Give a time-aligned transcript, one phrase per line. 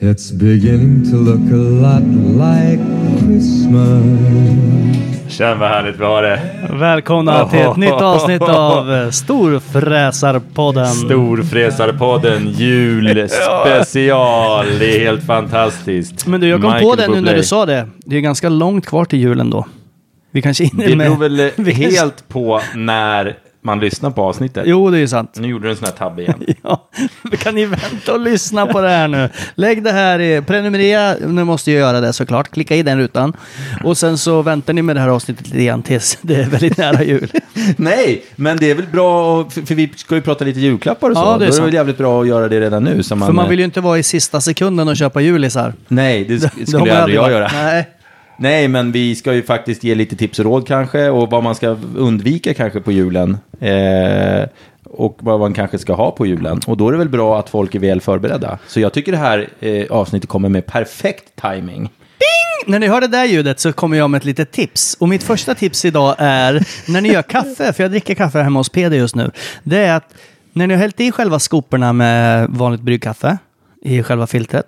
[0.00, 2.02] It's beginning to look a lot
[2.36, 2.80] like
[3.18, 4.04] Christmas.
[5.28, 6.40] Känn vad härligt vi har det.
[6.72, 10.86] Välkomna till ett nytt avsnitt av Storfräsarpodden.
[10.86, 13.46] Storfräsarpodden julspecial.
[14.78, 16.26] Det är helt fantastiskt.
[16.26, 17.36] Men du, jag kom på Michael det nu när Bublé.
[17.36, 17.88] du sa det.
[17.98, 19.66] Det är ganska långt kvar till julen då.
[20.30, 21.06] Vi kanske hinner Det med...
[21.06, 24.62] beror väl Vi kanske- helt på när man lyssnar på avsnittet.
[24.66, 25.36] Jo, det är sant.
[25.40, 26.44] Nu gjorde du en sån här tabbe igen.
[26.62, 26.88] Ja,
[27.38, 29.28] kan ni vänta och lyssna på det här nu?
[29.54, 33.32] Lägg det här i, prenumerera, nu måste jag göra det såklart, klicka i den rutan.
[33.84, 36.76] Och sen så väntar ni med det här avsnittet lite grann tills det är väldigt
[36.76, 37.32] nära jul.
[37.76, 41.22] Nej, men det är väl bra, för, vi ska ju prata lite julklappar och så.
[41.22, 41.66] Ja, det är Då är det sant.
[41.66, 43.02] väl jävligt bra att göra det redan nu.
[43.02, 45.74] Så man, För man vill ju inte vara i sista sekunden och köpa julisar.
[45.88, 47.50] Nej, det sk- Det skulle man aldrig jag göra.
[47.52, 47.88] Nej.
[48.42, 51.54] Nej, men vi ska ju faktiskt ge lite tips och råd kanske och vad man
[51.54, 53.38] ska undvika kanske på julen.
[53.60, 54.48] Eh,
[54.84, 56.60] och vad man kanske ska ha på julen.
[56.66, 58.58] Och då är det väl bra att folk är väl förberedda.
[58.66, 61.90] Så jag tycker det här eh, avsnittet kommer med perfekt timing.
[62.66, 64.96] När ni hör det där ljudet så kommer jag med ett litet tips.
[65.00, 68.60] Och mitt första tips idag är när ni gör kaffe, för jag dricker kaffe hemma
[68.60, 69.30] hos Peder just nu.
[69.62, 70.14] Det är att
[70.52, 73.38] när ni har hällt i själva skoporna med vanligt bryggkaffe
[73.82, 74.66] i själva filtret,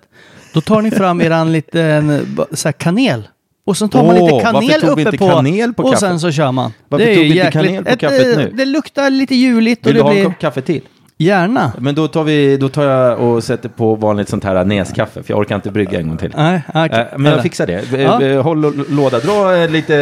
[0.53, 3.27] då tar ni fram eran liten eh, så här kanel.
[3.65, 6.51] Och så tar man Åh, lite kanel uppe på, kanel på och sen så kör
[6.51, 6.71] man.
[6.89, 8.51] Varför det är tog vi inte jäkligt- kanel på ett, kaffet eh, nu?
[8.57, 10.25] Det luktar lite juligt och Vill du det ha en blir...
[10.25, 10.81] kopp kaffe till?
[11.17, 11.71] Gärna.
[11.79, 15.31] Men då tar, vi, då tar jag och sätter på vanligt sånt här näskaffe, för
[15.33, 16.31] jag orkar inte brygga en gång till.
[16.35, 16.89] Nej, okej.
[17.11, 17.93] Eh, Men jag fixar det.
[17.93, 18.41] Eh, Ja.
[18.41, 19.93] Håll låda, dra lite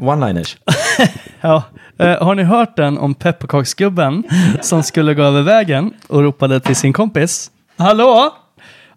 [0.00, 0.56] one-liners.
[1.40, 1.62] Ja.
[2.20, 4.22] Har ni hört den om pepparkaksgubben
[4.60, 7.50] som skulle gå över vägen och ropade till sin kompis?
[7.78, 8.30] Hallå?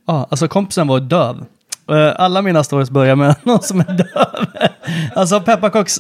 [0.08, 1.46] Ja, alltså kompisen var döv.
[1.90, 4.46] Eh, alla mina stories börjar med någon som är döv.
[5.16, 6.00] alltså pepparkaks...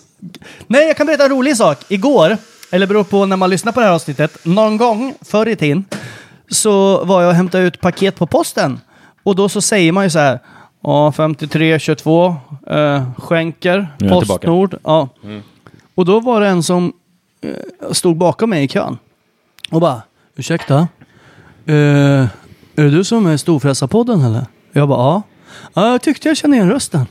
[0.68, 1.78] Nej, jag kan berätta en rolig sak.
[1.88, 2.38] Igår,
[2.72, 5.86] eller beror på när man lyssnar på det här avsnittet, någon gång förr i tiden
[6.50, 8.80] så var jag och hämtade ut paket på posten.
[9.24, 10.40] Och då så säger man ju så här,
[10.84, 12.36] ja 5322,
[12.68, 13.88] eh, skänker.
[14.10, 14.76] Postnord.
[14.84, 15.10] Ja.
[15.96, 16.94] Och då var det en som
[17.42, 18.98] eh, stod bakom mig i kön.
[19.72, 20.02] Och bara,
[20.36, 20.88] ursäkta?
[21.66, 21.76] Eh,
[22.76, 24.46] är det du som är Storfräsarpodden eller?
[24.72, 25.22] Jag bara, ja.
[25.74, 27.06] Ja, jag tyckte jag kände igen rösten.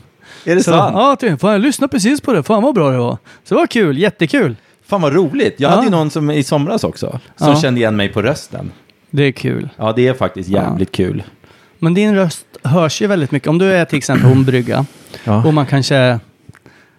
[0.45, 0.91] Är det Så, sant?
[0.95, 2.43] ja, ty- fan, jag lyssnade precis på det.
[2.43, 3.17] Fan vad bra det var.
[3.43, 4.55] Så det var kul, jättekul.
[4.87, 5.55] Fan vad roligt.
[5.57, 5.75] Jag Ja.
[5.75, 7.61] hade ju någon som i somras också, som Ja.
[7.61, 8.71] kände igen mig på rösten.
[9.09, 9.69] Det är kul.
[9.77, 11.23] Ja, det är faktiskt jävligt kul.
[11.79, 13.47] Men din röst hörs ju väldigt mycket.
[13.49, 14.85] Om du är till exempel på en brygga
[15.23, 15.43] Ja.
[15.45, 16.19] och man kanske är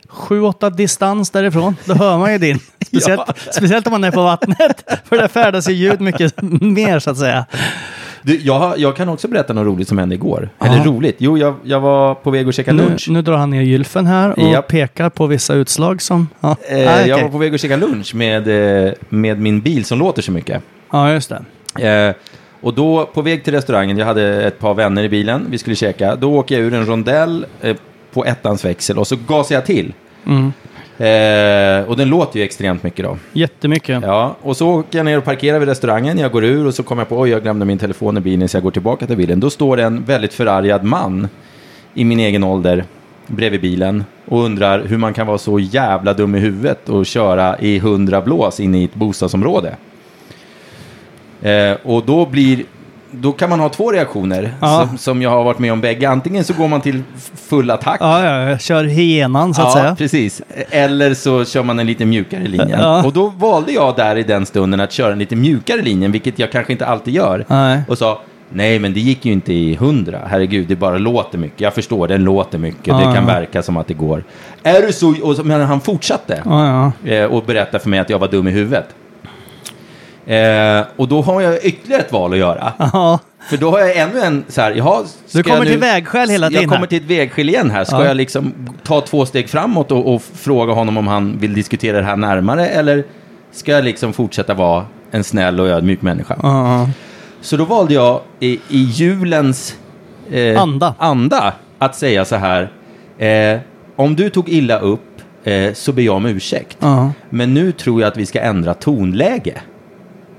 [0.08, 2.58] sju, åtta distans därifrån, då hör man ju din.
[2.86, 3.20] Speciellt,
[3.52, 7.18] speciellt om man är på vattnet, för där färdas ju ljud mycket mer så att
[7.18, 7.46] säga.
[8.28, 10.48] Du, jag, jag kan också berätta något roligt som hände igår.
[10.58, 10.66] Ja.
[10.66, 11.16] Eller roligt.
[11.18, 13.06] Jo, jag, jag var på väg att käka Nu, lunch.
[13.10, 14.68] nu drar han ner gylfen här och Japp.
[14.68, 16.28] pekar på vissa utslag som...
[16.40, 17.22] Ja, Eh, ah, Jag okej.
[17.22, 18.48] var på väg att käka lunch med,
[18.86, 20.62] eh, med min bil som låter så mycket.
[20.92, 21.32] ja just
[21.74, 21.88] det.
[21.88, 22.14] Eh,
[22.60, 25.76] och då på väg till restaurangen, jag hade ett par vänner i bilen, vi skulle
[25.76, 26.16] käka.
[26.16, 27.76] Då åker jag ur en rondell eh,
[28.12, 29.92] på ettans växel och så gasar jag till.
[30.98, 33.18] Eh, och den låter ju extremt mycket då.
[33.32, 34.02] Jättemycket.
[34.02, 36.18] Ja, och så åker jag ner och parkerar vid restaurangen.
[36.18, 38.48] Jag går ur och så kommer jag på oj, jag glömde min telefon i bilen
[38.48, 39.40] så jag går tillbaka till bilen.
[39.40, 41.28] Då står det en väldigt förargad man
[41.94, 42.84] i min egen ålder
[43.26, 47.58] bredvid bilen och undrar hur man kan vara så jävla dum i huvudet och köra
[47.58, 49.76] i 100 blås in i ett bostadsområde.
[51.42, 52.64] Eh, och då blir
[53.10, 54.86] då kan man ha två reaktioner Ja.
[54.88, 56.08] som, som jag har varit med om bägge.
[56.08, 57.02] Antingen så går man till
[57.36, 57.96] full attack.
[58.00, 59.94] Ja, ja, kör hyenan så att ja, säga.
[59.96, 60.42] precis.
[60.70, 62.78] Eller så kör man en lite mjukare linje.
[62.80, 63.04] Ja.
[63.04, 66.38] Och då valde jag där i den stunden att köra en lite mjukare linjen, vilket
[66.38, 67.44] jag kanske inte alltid gör.
[67.48, 67.80] Nej.
[67.88, 68.20] Och sa,
[68.50, 70.20] nej men det gick ju inte i hundra.
[70.26, 71.60] Herregud, det bara låter mycket.
[71.60, 72.84] Jag förstår, den låter mycket.
[72.98, 74.24] Det kan verka som att det går.
[74.62, 75.14] Är du så...
[75.22, 76.42] Och men han fortsatte.
[77.04, 78.86] Eh, och berättade för mig att jag var dum i huvudet.
[80.34, 82.72] Eh, och då har jag ytterligare ett val att göra.
[82.78, 83.18] Ja.
[83.50, 86.48] För då har jag ännu en så här, jaha, Du kommer nu, till vägskäl hela
[86.48, 87.84] tiden Jag kommer till ett vägskäl igen här.
[87.84, 88.04] Ska Ja.
[88.06, 88.52] jag liksom
[88.84, 92.68] ta två steg framåt och, och fråga honom om han vill diskutera det här närmare?
[92.68, 93.04] Eller
[93.52, 96.36] ska jag liksom fortsätta vara en snäll och ödmjuk människa?
[96.42, 96.88] Ja.
[97.40, 99.76] Så då valde jag i, i julens
[100.30, 100.94] eh, Anda.
[100.98, 102.70] anda att säga så här.
[103.18, 103.60] Eh,
[103.96, 106.76] om du tog illa upp eh, så ber jag om ursäkt.
[106.80, 107.12] Ja.
[107.30, 109.54] Men nu tror jag att vi ska ändra tonläge.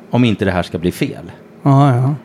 [0.09, 1.31] Om inte det här ska bli fel.
[1.63, 2.15] Ja, ja.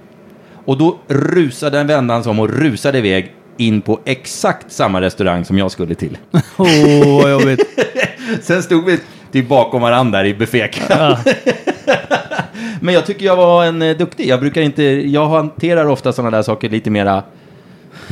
[0.64, 5.58] Och då rusade en vända som och rusade iväg in på exakt samma restaurang som
[5.58, 6.18] jag skulle till.
[6.56, 7.60] Åh, vad jobbigt.
[8.42, 9.00] Sen stod vi
[9.32, 11.16] typ bakom varandra där i buffékön.
[12.80, 14.28] Men jag tycker jag var en eh, duktig.
[14.28, 17.22] Jag brukar inte, jag hanterar ofta sådana där saker lite mera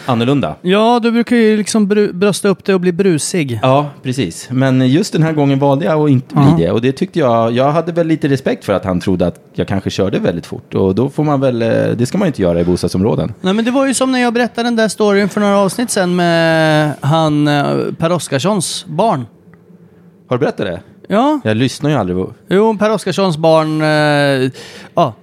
[0.07, 0.55] annorlunda.
[0.63, 3.59] Ja, du brukar ju liksom brösta upp det och bli brusig.
[3.63, 4.49] Ja, precis.
[4.51, 6.55] Men just den här gången valde jag att inte bli Ja.
[6.59, 6.71] det.
[6.71, 9.69] Och det tyckte jag, jag hade väl lite respekt för att han trodde att jag
[9.69, 10.75] kanske körde väldigt fort.
[10.75, 13.35] Och då får man väl, eh, det ska man ju inte göra i bostadsområden.
[13.41, 15.91] Nej, men det var ju som när jag berättade den där storyn för några avsnitt
[15.91, 17.65] sedan med han eh,
[17.99, 19.27] Per Oskarssons barn.
[20.29, 20.81] Har du berättat det?
[21.09, 22.33] Ja, Jag lyssnar ju aldrig på...
[22.49, 23.83] jo, Per Oskarssons barn.
[23.83, 24.51] Eh,
[24.95, 25.15] ja.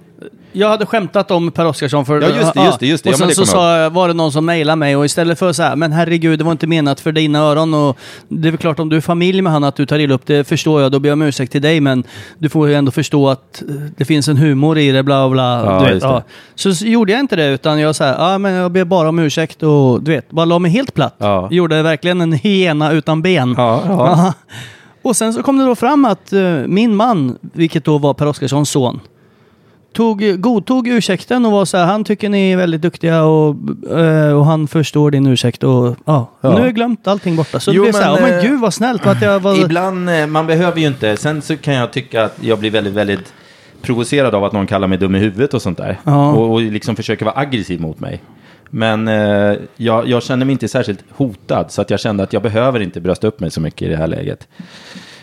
[0.52, 2.20] Jag hade skämtat om Per Oskarsson för...
[2.20, 3.10] Ja, just det, just det, just det.
[3.10, 5.38] Och Ja, sen det så sa jag, var det någon som mejlade mig och istället
[5.38, 7.98] för så här, men herregud, det var inte menat för dina öron och
[8.28, 10.26] det är väl klart om du är familj med han att du tar illa upp,
[10.26, 12.04] det förstår jag, då ber jag om ursäkt till dig, men
[12.38, 15.64] du får ju ändå förstå att eh, det finns en humor i det, bla bla.
[15.64, 16.22] Ja, du vet, ja.
[16.54, 19.18] Så, så gjorde jag inte det, utan jag sa, ja men jag ber bara om
[19.18, 21.14] ursäkt och du vet, bara la mig helt platt.
[21.18, 21.48] Ja.
[21.50, 23.54] Gjorde verkligen en hyena utan ben.
[23.56, 24.32] Ja, ja.
[25.02, 28.26] Och sen så kom det då fram att eh, min man, vilket då var Per
[28.26, 29.00] Oskarssons son,
[29.92, 33.56] tog, godtog ursäkten och var så här, han tycker ni är väldigt duktiga och,
[33.98, 36.48] eh, och han förstår din ursäkt och ja, Ja.
[36.48, 37.60] nu har jag glömt allting borta.
[37.60, 39.64] Så Jo, det blev så här, oh, men eh, gud vad snällt att jag var...
[39.64, 41.16] Ibland, eh, man behöver ju inte.
[41.16, 43.32] Sen så kan jag tycka att jag blir väldigt, väldigt
[43.82, 45.98] provocerad av att någon kallar mig dum i huvudet och sånt där.
[46.04, 46.32] Ja.
[46.32, 48.22] Och, och liksom försöker vara aggressiv mot mig.
[48.70, 52.42] Men eh, jag, jag känner mig inte särskilt hotad, så att jag kände att jag
[52.42, 54.48] behöver inte brösta upp mig så mycket i det här läget.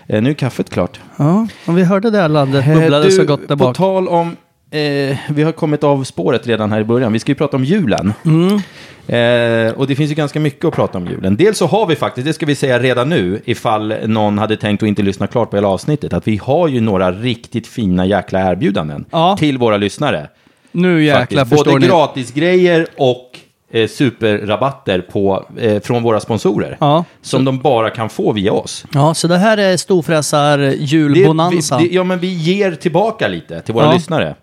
[0.07, 0.99] Eh, nu är kaffet klart.
[1.17, 3.77] Ja, och vi hörde det, landet bubblade Eh, så gott där på bak.
[3.77, 4.35] tal om,
[4.71, 7.13] eh, vi har kommit av spåret redan här i början.
[7.13, 8.13] Vi ska ju prata om julen.
[8.25, 8.59] Mm.
[9.07, 11.35] Eh, och det finns ju ganska mycket att prata om julen.
[11.35, 14.83] Dels så har vi faktiskt, det ska vi säga redan nu, ifall någon hade tänkt
[14.83, 18.51] att inte lyssna klart på hela avsnittet, att vi har ju några riktigt fina jäkla
[18.51, 19.35] erbjudanden Ja.
[19.39, 20.27] till våra lyssnare.
[20.71, 21.49] Nu jäklar Faktiskt.
[21.49, 21.87] förstår Både ni.
[21.87, 23.39] gratisgrejer och
[23.71, 26.77] eh, superrabatter på, eh, från våra sponsorer.
[26.79, 27.03] Ja.
[27.21, 28.85] Som de bara kan få via oss.
[28.93, 31.77] Ja, så det här är storfräsar Det- julbonanza.
[31.77, 33.93] vi, det, ja, men vi ger tillbaka lite till våra Ja.
[33.93, 34.35] lyssnare.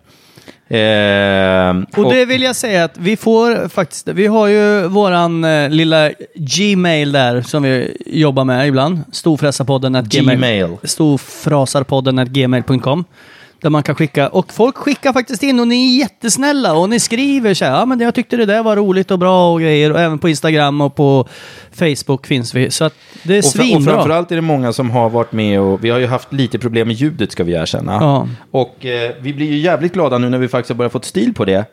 [0.68, 5.70] Eh, Och det vill jag säga att vi får faktiskt, vi har ju våran eh,
[5.70, 9.00] lilla Gmail där som vi jobbar med ibland.
[9.12, 10.36] Storfräsarpodden at gmail.
[10.38, 10.76] Gmail.
[10.84, 13.04] Storfrasarpodden at gmail.com.
[13.64, 17.00] Där man kan skicka, och folk skickar faktiskt in och ni är jättesnälla och ni
[17.00, 19.92] skriver så här, ja men jag tyckte det där var roligt och bra och grejer
[19.92, 21.28] och även på Instagram och på
[21.72, 22.70] Facebook finns vi.
[22.70, 23.94] Så att det är och, fr- och svinbra.
[23.94, 26.88] framförallt är det många som har varit med och vi har ju haft lite problem
[26.88, 27.92] med ljudet ska vi erkänna.
[27.92, 28.28] Ja.
[28.50, 31.34] Och eh, vi blir ju jävligt glada nu när vi faktiskt har börjat fått stil
[31.34, 31.64] på det.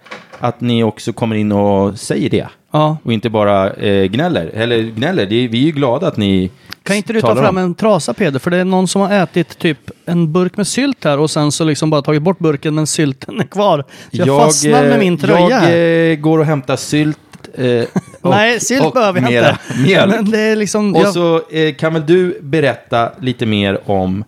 [0.41, 2.47] Att ni också kommer in och säger det.
[2.71, 2.97] Ja.
[3.03, 4.45] Och inte bara eh, gnäller.
[4.53, 6.51] Eller gnäller, det vi är ju glada att ni
[6.83, 8.39] Kan inte du ta fram en trasa Peder?
[8.39, 11.51] För det är någon som har ätit typ en burk med sylt här och sen
[11.51, 13.85] så liksom bara tagit bort burken men sylten är kvar.
[14.11, 15.77] Så jag, fastnar med eh, min tröja här.
[15.77, 17.17] Jag eh, går och hämtar sylt.
[17.53, 17.83] Eh,
[18.21, 19.81] och, Nej, sylt behöver jag mera inte.
[19.81, 20.15] mjölk.
[20.15, 20.95] Men det är liksom...
[20.95, 24.23] Och jag, så eh, kan väl du berätta lite mer om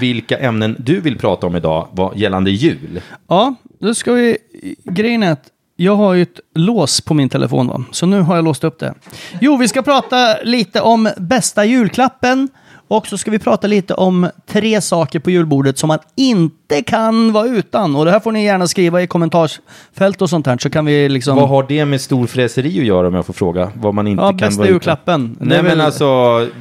[0.00, 3.00] vilka ämnen du vill prata om idag vad, gällande jul.
[3.28, 4.38] Ja, då ska vi...
[4.84, 7.84] Grejen är att jag har ju ett lås på min telefon va?
[7.92, 8.94] Så nu har jag låst upp det.
[9.40, 12.48] Jo, vi ska prata lite om bästa julklappen
[12.92, 17.32] och så ska vi prata lite om tre saker på julbordet som man inte kan
[17.32, 17.96] vara utan.
[17.96, 21.08] Och det här får ni gärna skriva i kommentarsfält och sånt här så kan vi
[21.08, 21.36] liksom...
[21.36, 23.72] Vad har det med storfräseri att göra om jag får fråga?
[23.74, 24.74] Vad man inte Ja, kan bästa vara utan?
[24.74, 25.36] julklappen.
[25.40, 26.06] Det är Nej men alltså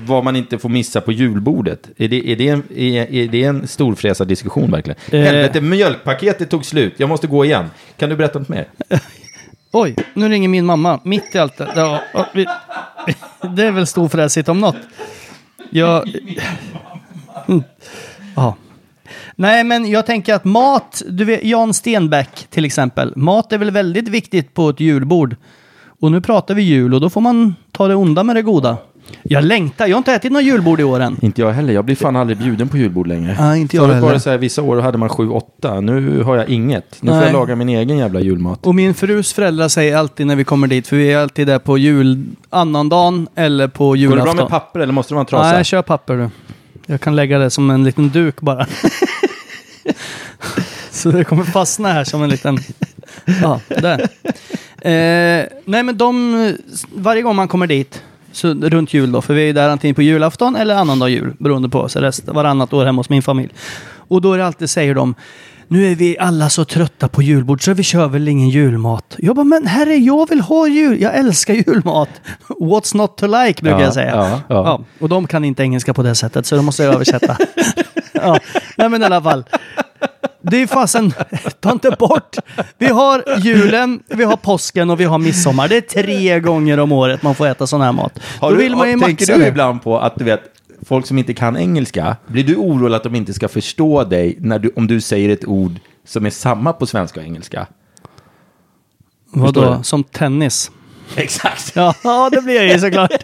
[0.05, 1.89] vad man inte får missa på julbordet.
[1.97, 4.99] Är det, är det, en, är, är det en storfräsardiskussion verkligen?
[5.11, 5.21] Eh.
[5.21, 6.93] Helvete, mjölkpaketet tog slut.
[6.97, 7.69] Jag måste gå igen.
[7.97, 8.67] Kan du berätta något mer?
[9.73, 11.69] Oj, nu ringer min mamma mitt i allt det.
[11.75, 12.45] Ja, ja, vi,
[13.55, 14.75] det är väl storfräsigt om något.
[15.71, 16.15] Jag...
[17.47, 17.63] Mm.
[18.35, 18.55] Ja.
[19.35, 23.13] Nej, men jag tänker att mat, du vet Jan Stenbeck till exempel.
[23.15, 25.35] Mat är väl väldigt viktigt på ett julbord.
[25.99, 28.77] Och nu pratar vi jul och då får man ta det onda med det goda.
[29.23, 31.17] Jag längtar, jag har inte ätit någon julbord i åren.
[31.21, 31.73] Inte jag heller.
[31.73, 33.35] Jag blir fan aldrig bjuden på julbord längre.
[33.39, 34.13] Ja, inte jag Förut var heller.
[34.13, 35.81] det så här, vissa år hade man sju, åtta.
[35.81, 36.97] Nu har jag inget.
[37.01, 37.25] Nu får Nej.
[37.25, 38.65] jag laga min egen jävla julmat.
[38.65, 41.59] Och min frus föräldrar säger alltid när vi kommer dit, för vi är alltid där
[41.59, 44.35] på jul, annandagen eller på Går det julafton.
[44.35, 45.51] bra med papper eller måste det vara en trasa?
[45.51, 46.29] Nej, kör papper du.
[46.85, 48.65] Jag kan lägga det som en liten duk bara.
[50.91, 52.57] Så det kommer fastna här som en liten...
[53.41, 53.99] Ja, där.
[54.81, 56.53] Eh, nej, men de...
[56.95, 60.01] Varje gång man kommer dit, så runt jul då, för vi är där antingen på
[60.01, 61.89] julafton eller annandag jul, beroende på.
[61.89, 63.49] Så rest, varannat år hemma hos min familj.
[64.07, 65.15] Och då är det alltid, säger de,
[65.67, 69.15] nu är vi alla så trötta på julbord så vi kör väl ingen julmat.
[69.17, 71.01] Jag bara, men herre, jag vill ha jul.
[71.01, 72.09] Jag älskar julmat.
[72.47, 74.15] What's not to like, brukar Ja, jag säga.
[74.15, 74.81] ja, ja.
[74.99, 77.37] och de kan inte engelska på det sättet, så då måste jag översätta.
[78.13, 78.39] ja.
[78.77, 79.43] Nej, men i alla fall.
[80.41, 81.13] Det är fasen,
[81.59, 82.35] ta inte bort.
[82.77, 85.67] Vi har julen, vi har påsken och vi har midsommar.
[85.67, 88.19] Det är tre gånger om året man får äta sån här mat.
[88.39, 89.47] Har Då du, vill man ju tänker maxa du det.
[89.47, 90.41] ibland på att du vet,
[90.85, 94.59] folk som inte kan engelska, blir du orolig att de inte ska förstå dig när
[94.59, 95.73] du, om du säger ett ord
[96.07, 97.67] som är samma på svenska och engelska?
[99.33, 99.75] Förstår Vadå?
[99.77, 99.83] du?
[99.83, 100.71] Som tennis?
[101.15, 101.71] Exakt.
[101.75, 103.11] Ja, ja, det blir jag ju såklart.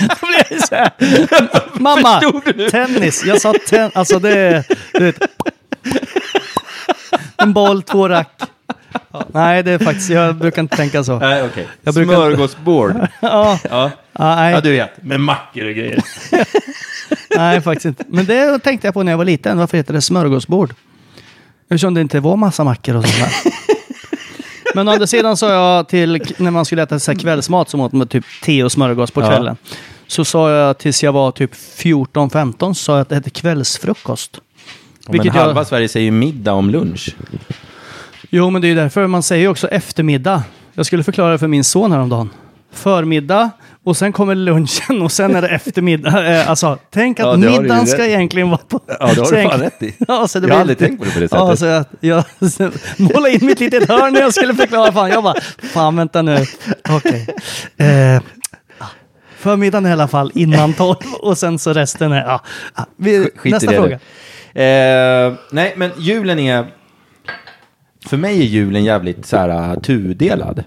[0.00, 0.90] Då blir jag ju så här.
[1.80, 2.20] Mamma,
[2.70, 3.24] tennis.
[3.24, 3.90] Jag sa ten...
[3.94, 4.64] Alltså det är...
[4.92, 5.18] Du vet.
[7.36, 8.28] En boll, två rack.
[9.12, 10.10] Ja, nej, det är faktiskt...
[10.10, 11.18] Jag brukar inte tänka så.
[11.18, 11.68] Nej, okej.
[11.82, 12.90] Jag brukar- Smörgåsbord.
[13.20, 13.90] Ja, ja.
[14.12, 15.02] ja, nej, ja, du vet.
[15.02, 16.02] Med mackor och grejer.
[17.36, 18.04] nej, faktiskt inte.
[18.08, 19.58] Men det tänkte jag på när jag var liten.
[19.58, 20.74] Varför heter det smörgåsbord?
[21.70, 23.52] Eftersom det inte var massa mackor och sånt där.
[24.74, 27.80] Men å andra sidan sa jag till, när man skulle äta så här kvällsmat som
[27.80, 29.28] åt med typ te och smörgås på Ja.
[29.28, 29.56] kvällen.
[30.06, 34.38] Så sa jag tills jag var typ 14-15 sa jag att det hette kvällsfrukost.
[35.06, 37.16] Men Vilket halva jag, Sverige säger middag om lunch.
[38.30, 40.42] jo, men det är ju därför man säger också eftermiddag.
[40.74, 42.30] Jag skulle förklara det för min son häromdagen.
[42.74, 43.50] Förmiddag
[43.84, 46.26] och sen kommer lunchen och sen är det eftermiddag.
[46.40, 48.80] Eh, Alltså, tänk att Ja, det middagen ska egentligen vara på...
[48.86, 49.94] Ja, det har du så fan rätt i.
[50.08, 51.88] Ja, så det Jag har aldrig tänkt på det på det Ja, sättet.
[52.00, 52.24] så jag,
[52.60, 52.72] jag
[53.14, 54.92] målade in mitt litet hörn när jag skulle förklara.
[54.92, 56.46] Fan, jag bara, fan vänta nu.
[56.90, 57.26] Okej.
[57.76, 58.22] Eh,
[59.38, 62.20] förmiddagen i alla fall innan tolv och sen så resten är...
[62.24, 62.40] Ja,
[62.76, 63.88] ja, vi, nästa det fråga.
[63.88, 63.98] nu.
[64.54, 66.66] Eh, nej, men julen är...
[68.06, 70.64] För mig är julen jävligt så här uh, tudelad.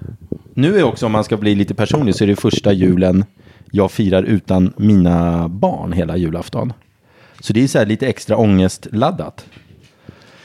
[0.54, 3.26] Nu är också, om man ska bli lite personlig, så är det första julen
[3.72, 6.74] jag firar utan mina barn hela julafton.
[7.40, 9.46] Så det är så här lite extra ångestladdat.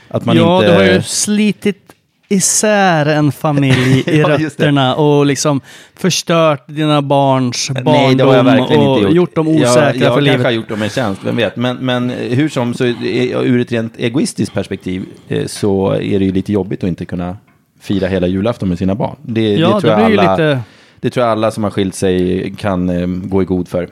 [0.09, 0.73] Att man ja, inte...
[0.73, 1.95] du har ju slitit
[2.33, 5.61] isär en familj i Ja, rötterna och liksom
[5.95, 9.35] förstört dina barns barndom Nej, det har jag verkligen och inte gjort.
[9.35, 10.43] dem osäkra jag, jag för kanske livet.
[10.45, 11.57] har gjort dem en tjänst, vem vet.
[11.57, 16.25] Men, men hur som, så är, ur ett rent egoistiskt perspektiv eh, så är det
[16.25, 17.37] ju lite jobbigt att inte kunna
[17.81, 19.17] fira hela julafton med sina barn.
[19.23, 20.61] Det, Ja, det, tror, det jag alla, lite-
[21.01, 23.89] det tror jag alla som har skilt sig kan eh, gå i god för.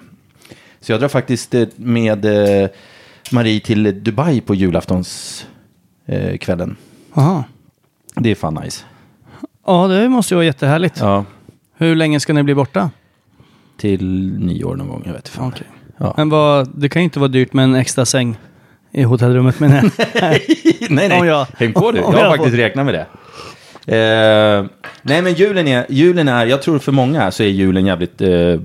[0.80, 2.25] Så jag drar faktiskt eh, med
[2.62, 2.68] eh,
[3.30, 6.30] Marie till Dubai på julaftonskvällen.
[6.33, 6.76] Eh, kvällen.
[7.14, 7.45] Aha.
[8.21, 8.85] Det är fan nice.
[9.67, 10.97] Ja, det måste ju vara jättehärligt.
[11.01, 11.25] Ja,
[11.77, 12.91] Hur länge ska ni bli borta?
[13.79, 14.05] till
[14.39, 15.49] nyår någon gång, jag vet inte fan.
[15.49, 15.67] Okej.
[15.99, 16.15] Ja.
[16.17, 18.37] Men vad, det kan ju inte vara dyrt med en extra säng
[18.93, 19.91] i hotellrummet menar jag.
[20.91, 21.21] nej, nej.
[21.21, 22.01] Om jag- Häng på du.
[22.01, 23.07] om Jag har jag faktiskt räknat med det.
[23.87, 24.65] Eh,
[25.03, 28.31] nej, men julen är, julen är, jag tror för många så är julen jävligt eh,
[28.31, 28.59] eh,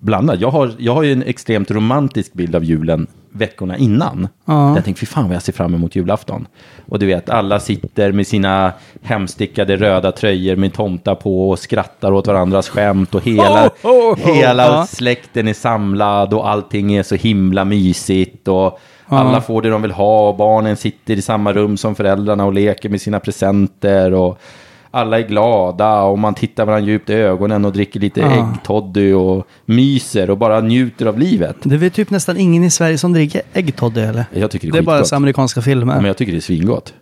[0.00, 0.40] blandad.
[0.40, 4.28] Jag har, jag har ju en extremt romantisk bild av julen veckorna innan.
[4.44, 4.74] Ja.
[4.74, 6.46] Jag tänkte, fy fan vad jag ser fram emot julafton.
[6.88, 8.72] Och du vet, alla sitter med sina
[9.02, 14.08] hemstickade röda tröjor med tomtar på och skrattar åt varandras skämt och hela, Ho, ho,
[14.08, 14.32] ho.
[14.34, 19.82] hela släkten är samlad och allting är så himla mysigt och alla får det de
[19.82, 24.14] vill ha och barnen sitter i samma rum som föräldrarna och leker med sina presenter
[24.14, 24.38] och
[24.94, 28.52] alla är glada och man tittar varandra djupt i ögonen och dricker lite Ja.
[28.54, 31.56] äggtoddy och myser och bara njuter av livet.
[31.62, 34.24] Det är väl typ nästan ingen i Sverige som dricker äggtoddy eller?
[34.32, 35.96] Jag tycker det är Det är bara så amerikanska filmer.
[35.96, 36.94] Men jag tycker det är svingott.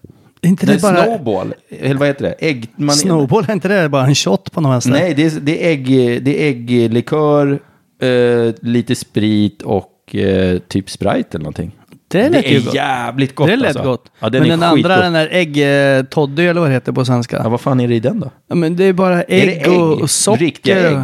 [0.43, 1.05] Är inte Det det är bara...
[1.05, 2.35] snowball, eller vad heter det?
[2.39, 4.91] Ägg, man, Snowball, är inte det bara en shot på något vänster?
[4.93, 5.87] Nej, det är, det är, ägg,
[6.25, 7.59] det är ägglikör,
[8.03, 11.77] eh, lite sprit och och eh, typ Sprite eller någonting.
[12.12, 12.75] Det lät Det ju är gott.
[12.75, 13.83] jävligt gott det lät alltså.
[13.83, 14.04] gott.
[14.19, 15.04] Ja, den men är den andra, skitgod.
[15.04, 17.37] den där ägg-toddy eller vad det heter på svenska.
[17.45, 18.31] Ja, vad fan är det i den då?
[18.49, 19.81] Ja, men det är bara ägg, är det ägg?
[19.81, 20.40] och, och socker.
[20.40, 20.99] Riktiga ägg?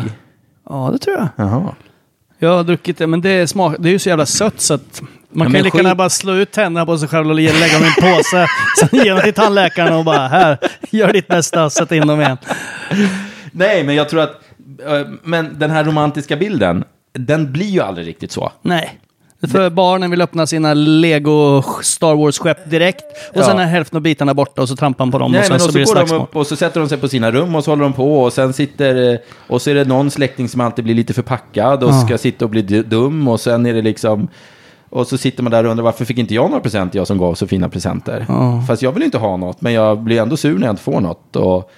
[0.69, 1.29] Ja, det tror jag.
[1.37, 1.75] Jaha.
[2.39, 4.75] Jag har druckit det, men det är, smak, det är ju så jävla sött så
[4.75, 7.35] att man kan men ju lika gärna bara slå ut tänderna på sig själv och
[7.35, 8.47] lägga dem i en påse.
[8.81, 10.59] Sen ge dem till tandläkaren och bara här,
[10.91, 12.37] gör ditt bästa, sätt in dem igen.
[13.53, 14.31] Nej, men jag tror att...
[14.87, 18.53] eh, Men den här romantiska bilden, den blir ju aldrig riktigt så.
[18.63, 18.99] Nej.
[19.53, 23.05] För barnen vill öppna sina Lego Star Wars-skepp direkt.
[23.35, 23.43] Och Ja.
[23.45, 25.53] sen är hälften av bitarna borta och så trampar man på dem Nej, och sen
[25.53, 26.27] men så, och så blir det de slagsmål.
[26.33, 28.53] och så sätter de sig på sina rum och så håller de på och sen
[28.53, 29.13] sitter...
[29.13, 29.19] eh,
[29.49, 32.01] Och så är det någon släkting som alltid blir lite förpackad och Ja.
[32.07, 34.29] ska sitta och bli dum och sen är det liksom...
[34.91, 37.19] Och så sitter man där och undrar varför fick inte jag några presenter, jag som
[37.19, 38.27] gav så fina presenter.
[38.29, 38.65] Ja.
[38.69, 41.01] Fast jag vill inte ha något, men jag blir ändå sur när jag inte får
[41.01, 41.37] något.
[41.37, 41.71] Och,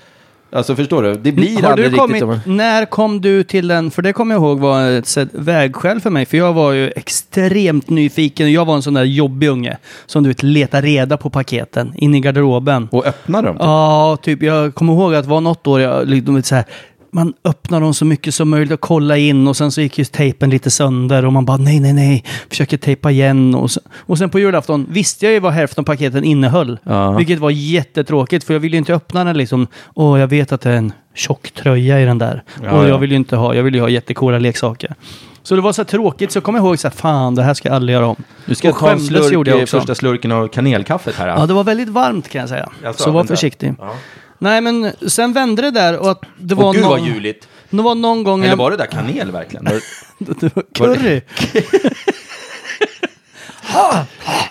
[0.52, 2.46] alltså förstår du, det blir Har aldrig du kommit, riktigt...
[2.46, 6.26] när kom du till den, för det kommer jag ihåg var ett vägskäl för mig,
[6.26, 8.52] för jag var ju extremt nyfiken.
[8.52, 12.14] Jag var en sån där jobbig unge som du vet letar reda på paketen in
[12.14, 12.88] i garderoben.
[12.92, 13.56] Och öppna dem.
[13.58, 16.64] Ja, typ jag kommer ihåg att det var något år jag liksom så här,
[17.12, 20.04] man öppnar dem så mycket som möjligt och kolla in och sen så gick ju
[20.04, 24.18] tejpen lite sönder och man bara nej, nej, nej, försöker tejpa igen och, så, och
[24.18, 26.78] sen på julafton visste jag ju vad hälften av paketen innehöll.
[26.82, 27.10] Ja.
[27.10, 29.66] Vilket var jättetråkigt för jag ville ju inte öppna den liksom.
[29.94, 32.42] Åh, jag vet att det är en tjock tröja i den där.
[32.62, 32.96] Ja, och jag ja.
[32.96, 34.94] vill ju inte ha, jag vill ju ha jättecoola leksaker.
[35.42, 37.68] Så det var så tråkigt så jag kommer ihåg så här, fan det här ska
[37.68, 38.16] jag aldrig göra om.
[38.44, 39.78] Nu ska jag och ta en slurk, gjorde jag eh, också.
[39.78, 41.28] första slurken av kanelkaffet här.
[41.28, 42.68] Ja, det var väldigt varmt kan jag säga.
[42.82, 43.74] Jaså, så var försiktig.
[43.78, 43.94] Ja.
[44.42, 46.90] Nej, men sen vände det där och att det var Åh gud någon...
[46.90, 47.48] vad juligt.
[47.70, 48.40] Det var någon gång...
[48.40, 49.64] Eller jag- var det där kanel verkligen?
[49.64, 49.72] Var
[50.18, 51.20] det- var curry.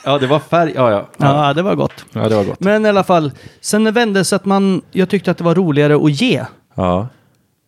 [0.03, 0.71] Ja, det var färg.
[0.75, 1.09] Ja, ja.
[1.17, 2.05] Ja, Ja, det var gott.
[2.13, 2.59] ja det var gott.
[2.59, 3.31] Men i alla fall,
[3.61, 4.81] sen det vände så att man...
[4.91, 6.43] Jag tyckte att det var roligare att ge.
[6.75, 7.07] Ja.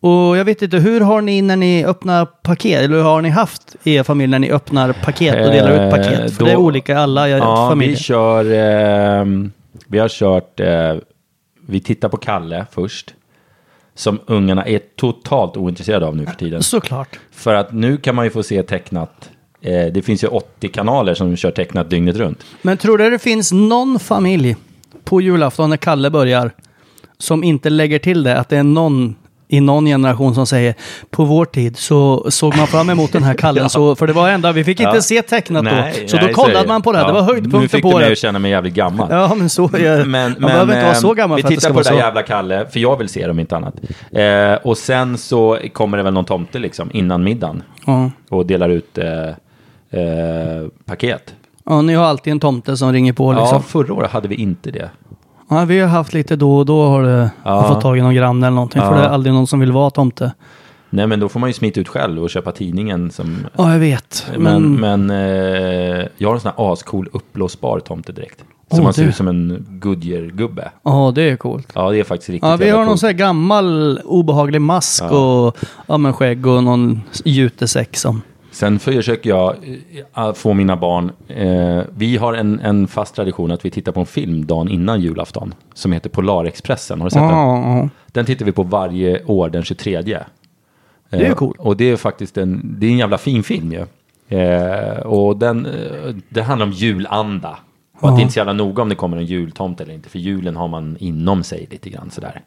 [0.01, 2.79] Och jag vet inte, hur har ni när ni öppnar paket?
[2.81, 5.79] Eller hur har ni haft i er familj när ni öppnar paket och delar ut
[5.79, 6.33] Eh, paket?
[6.33, 7.95] För då- det är olika i alla Ja, familjer.
[7.97, 8.51] vi kör...
[8.53, 9.51] ehm,
[9.87, 10.59] vi har kört...
[10.59, 10.95] eh,
[11.71, 13.13] vi tittar på Kalle först.
[13.95, 16.63] Som ungarna är totalt ointresserade av nu för tiden.
[16.63, 17.19] Såklart.
[17.31, 19.29] För att nu kan man ju få se tecknat.
[19.61, 22.45] Eh, det finns ju 80 kanaler som kör tecknat dygnet runt.
[22.61, 24.55] Men tror du det finns någon familj
[25.03, 26.51] på julafton när Kalle börjar
[27.17, 28.37] som inte lägger till det?
[28.37, 29.15] Att det är någon
[29.51, 30.75] i någon generation som säger
[31.09, 33.69] på vår tid så såg man fram emot den här Kallen.
[33.69, 35.01] så, för det var enda, vi fick inte Ja.
[35.01, 36.07] se tecknat Nej, då.
[36.07, 36.67] Så nej, då kollade det.
[36.67, 37.05] man på det här.
[37.05, 38.11] Det Ja, var Nu höjdpunkten fick på du mig det.
[38.11, 39.07] att känna mig jävligt gammal.
[39.11, 40.05] Ja, men så är det.
[40.05, 41.79] Men, Man behöver inte vara så eh, gammal vi för att det tittar ska på
[41.81, 42.05] det vara där så.
[42.07, 43.73] jävla Kalle, för jag vill se dem inte annat.
[44.11, 48.11] Eh, och sen så kommer det väl någon tomte liksom innan middagen Ja.
[48.29, 49.27] och delar ut eh,
[50.01, 51.33] eh, paket.
[51.65, 53.47] ja, ni har alltid en tomte som ringer på liksom.
[53.57, 54.89] Ja, förra året hade vi inte det.
[55.53, 57.63] Ja, vi har haft lite då och då har det Ja.
[57.67, 58.81] fått tag i någon granne eller någonting.
[58.81, 58.97] För Ja.
[58.97, 60.31] det är aldrig någon som vill vara tomte.
[60.89, 63.37] Nej, men då får man ju smita ut själv och köpa tidningen som...
[63.57, 64.27] Ja, jag vet.
[64.37, 68.43] Men, Men, men eh, jag har en sån här ascool uppblåsbar tomtedräkt.
[68.69, 70.69] Som Åh, man ser det- ut som en Goodyear-gubbe.
[70.83, 71.67] ja, det är coolt.
[71.75, 75.57] Ja, det är faktiskt riktigt Ja, vi har någon sån här gammal obehaglig mask och
[75.87, 78.21] ja, men skägg och någon jutesäck som...
[78.51, 79.55] Sen försöker jag
[80.15, 83.99] eh, få mina barn, eh, vi har en, en fast tradition att vi tittar på
[83.99, 85.53] en film dagen innan julafton.
[85.73, 87.29] Som heter Polarexpressen, har du sett den?
[87.29, 90.01] Ja, Den tittar vi på varje år den 23.
[90.01, 90.25] Det är
[91.11, 91.59] Eh, coolt.
[91.59, 93.85] Och det är faktiskt en, det är en jävla fin film ju.
[94.37, 97.57] Eh, och den, eh, det handlar om julanda.
[97.99, 100.09] Och att det är inte så jävla noga om det kommer en jultomte eller inte.
[100.09, 102.41] För julen har man inom sig lite grann sådär.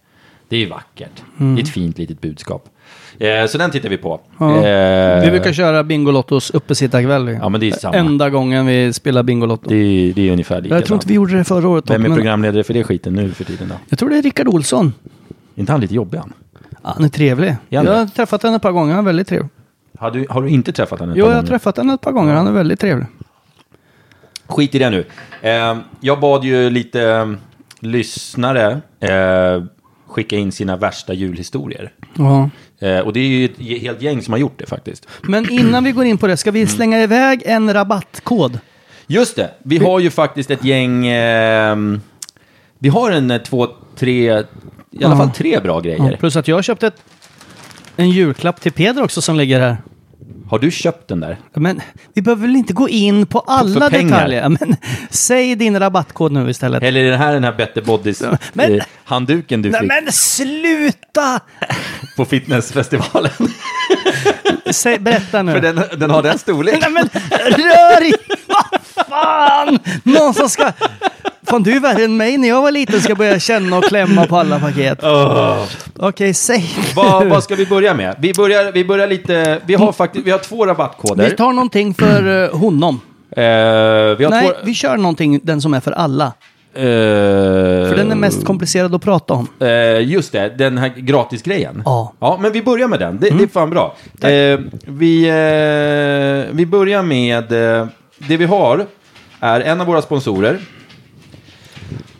[0.48, 1.22] Det är ju vackert.
[1.40, 1.54] Mm.
[1.54, 2.68] Det är ett fint litet budskap.
[3.18, 4.20] Eh, så den tittar vi på.
[4.38, 4.66] Ja.
[4.66, 7.38] Eh, Vi brukar köra Bingolottos uppesittarkväll.
[7.42, 7.94] Ja, men det är samma.
[7.96, 9.68] Enda gången vi spelar Bingolotto.
[9.70, 10.80] det, det är ungefär likadant.
[10.80, 11.90] Jag tror inte vi gjorde det förra året.
[11.90, 13.74] Vem är men- programledare för det skiten nu för tiden då?
[13.88, 14.92] Jag tror det är Rickard Olsson.
[15.54, 16.32] Är inte han lite jobbig han?
[16.70, 17.56] Ja, Han är trevlig.
[17.68, 18.94] Jag har träffat honom ett par gånger.
[18.94, 19.48] Han är väldigt trevlig.
[19.98, 22.12] Har du, har du inte träffat honom ett Jo, jag har träffat honom ett par
[22.12, 22.34] gånger.
[22.34, 23.06] Han är väldigt trevlig.
[24.46, 25.04] Skit i det nu.
[25.42, 27.32] Eh, jag bad ju lite eh,
[27.80, 29.64] lyssnare eh,
[30.06, 31.92] skicka in sina värsta julhistorier.
[32.14, 32.50] Ja.
[32.78, 35.08] Eh, och det är ju ett helt gäng som har gjort det faktiskt.
[35.22, 38.58] Men innan vi går in på det, ska vi slänga iväg en rabattkod?
[39.06, 41.06] Just det, vi har ju faktiskt ett gäng...
[41.06, 41.76] Eh,
[42.78, 44.42] vi har en eh, två, tre,
[44.90, 46.10] i alla fall tre bra grejer.
[46.10, 47.02] Ja, plus att jag har köpt ett,
[47.96, 49.76] en julklapp till Peder också som ligger här.
[50.48, 51.36] Har du köpt den där?
[51.54, 51.80] Men
[52.14, 54.48] vi behöver väl inte gå in på alla detaljer?
[54.48, 54.76] Men,
[55.10, 56.82] säg din rabattkod nu istället.
[56.82, 58.84] Eller är det här den här Better Bodies Men- eh,
[59.62, 61.40] du Nej fick men sluta!
[62.16, 63.32] på fitnessfestivalen?
[64.70, 65.52] Säg, berätta nu.
[65.52, 66.80] För den, den har den storleken.
[66.80, 68.14] Nej men rör i...
[68.46, 69.78] Vad fan!
[70.02, 70.72] Någon som ska...
[71.46, 74.26] Fan, du är värre än mig när jag var liten ska börja känna och klämma
[74.26, 74.98] på alla paket.
[75.98, 78.16] Okej, säg vad, vad ska vi börja med?
[78.18, 81.30] Vi börjar, vi börjar lite, vi har faktiskt, vi har två rabattkoder.
[81.30, 83.00] Vi tar någonting för eh, honom.
[83.36, 83.42] Eh,
[84.18, 86.24] vi Nej, två, vi kör någonting, den som är för alla.
[86.74, 86.82] eh,
[87.88, 89.48] För den är mest komplicerad att prata om.
[89.60, 91.82] Eh, just det, den här gratisgrejen.
[91.84, 92.12] Ja.
[92.20, 93.18] Ja, men vi börjar med den.
[93.20, 93.94] Det, det är fan bra.
[94.20, 97.44] Eh, vi, eh, vi börjar med...
[98.28, 98.86] Det vi har
[99.40, 100.58] är en av våra sponsorer.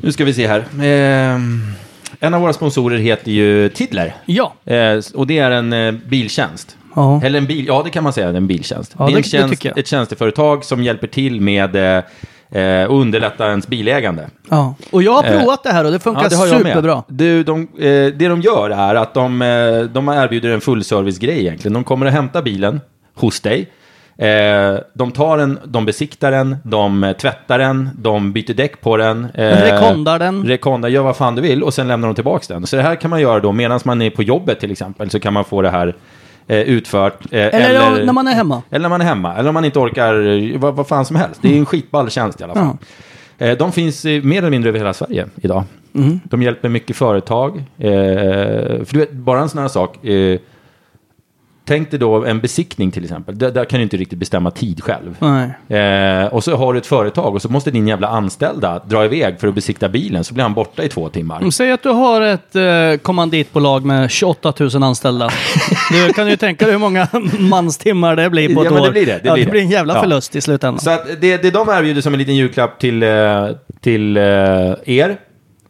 [0.01, 0.59] Nu ska vi se här.
[0.59, 1.41] Eh,
[2.21, 4.15] en av våra sponsorer heter ju Tidler.
[4.27, 4.55] Ja.
[4.65, 6.77] Eh, och det är en eh, biltjänst.
[6.97, 7.21] Ja.
[7.25, 8.95] Eller en bil, ja det kan man säga, en biltjänst.
[8.99, 9.79] Ja, det är det- en det tjänst, jag.
[9.79, 12.03] ett tjänsteföretag som hjälper till med eh,
[12.63, 14.27] eh, att underlätta ens bilägande.
[14.51, 14.75] ja.
[14.91, 17.03] Och jag har Eh, provat det här och det funkar Ja, det superbra.
[17.09, 17.67] Du, de, eh,
[18.17, 21.73] det de gör är att de, eh, de erbjuder en fullservice-grej egentligen.
[21.73, 22.81] De kommer att hämta bilen
[23.15, 23.69] hos dig.
[24.19, 28.97] Eh, de tar den, de besiktar den, de eh, tvättar den, de byter däck på
[28.97, 29.27] den.
[29.35, 30.45] Eh, Rekondar den.
[30.47, 32.67] Rekondar, gör vad fan du vill och sen lämnar de tillbaka den.
[32.67, 35.21] Så det här kan man göra då medan man är på jobbet till exempel så
[35.21, 35.95] kan man få det här
[36.47, 37.19] eh, utfört.
[37.31, 38.63] Eh, Eller, när man är hemma.
[38.71, 41.17] eller när man är hemma, eller om man inte orkar eh, vad, vad fan som
[41.17, 41.41] helst.
[41.43, 42.77] Det är en skitball tjänst i alla fall.
[43.39, 45.65] Eh, De finns mer eller mindre över hela Sverige idag.
[45.95, 46.21] Mm.
[46.25, 47.63] De hjälper mycket företag.
[47.79, 49.99] För du vet, bara en sån här sak.
[51.67, 53.39] Tänk dig då en besiktning till exempel.
[53.39, 55.23] Där, där kan du inte riktigt bestämma tid själv.
[55.73, 59.41] Eh, och så har du ett företag och så måste din jävla anställda dra iväg
[59.41, 60.25] för att besikta bilen.
[60.25, 61.39] Så blir han borta i två timmar.
[61.39, 62.63] Mm, Säg att du har ett eh,
[63.03, 65.31] kommanditbolag med 28 000 anställda.
[65.93, 68.87] Du kan ju tänka dig hur många manstimmar det blir på Ja, ett men år.
[68.87, 69.51] det blir det, det ja, blir det det.
[69.51, 70.01] blir en jävla Ja.
[70.01, 70.81] förlust i slutändan.
[70.81, 73.47] Så att det, det de erbjuder som en liten julklapp till, eh,
[73.81, 74.23] till eh,
[74.85, 75.17] er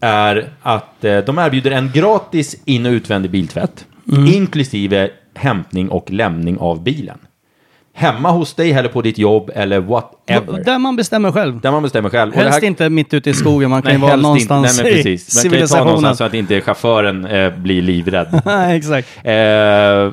[0.01, 3.85] är att eh, de erbjuder en gratis in och utvändig biltvätt.
[4.13, 4.27] Mm.
[4.27, 7.19] Inklusive hämtning och lämning av bilen.
[7.97, 10.65] Hemma hos dig eller på ditt jobb eller whatever.
[10.65, 11.61] Där man bestämmer själv.
[11.61, 12.33] Där man bestämmer själv.
[12.33, 14.83] Och det Helst här- inte mitt ute i skogen, man kan ju vara någonstans inte.
[14.83, 15.35] Nej, men precis.
[15.35, 15.87] Man kan ju ta civilisationen.
[15.87, 18.41] någonstans så att inte chauffören eh, blir livrädd.
[18.45, 19.09] Nej, exakt.
[19.27, 20.11] Eh,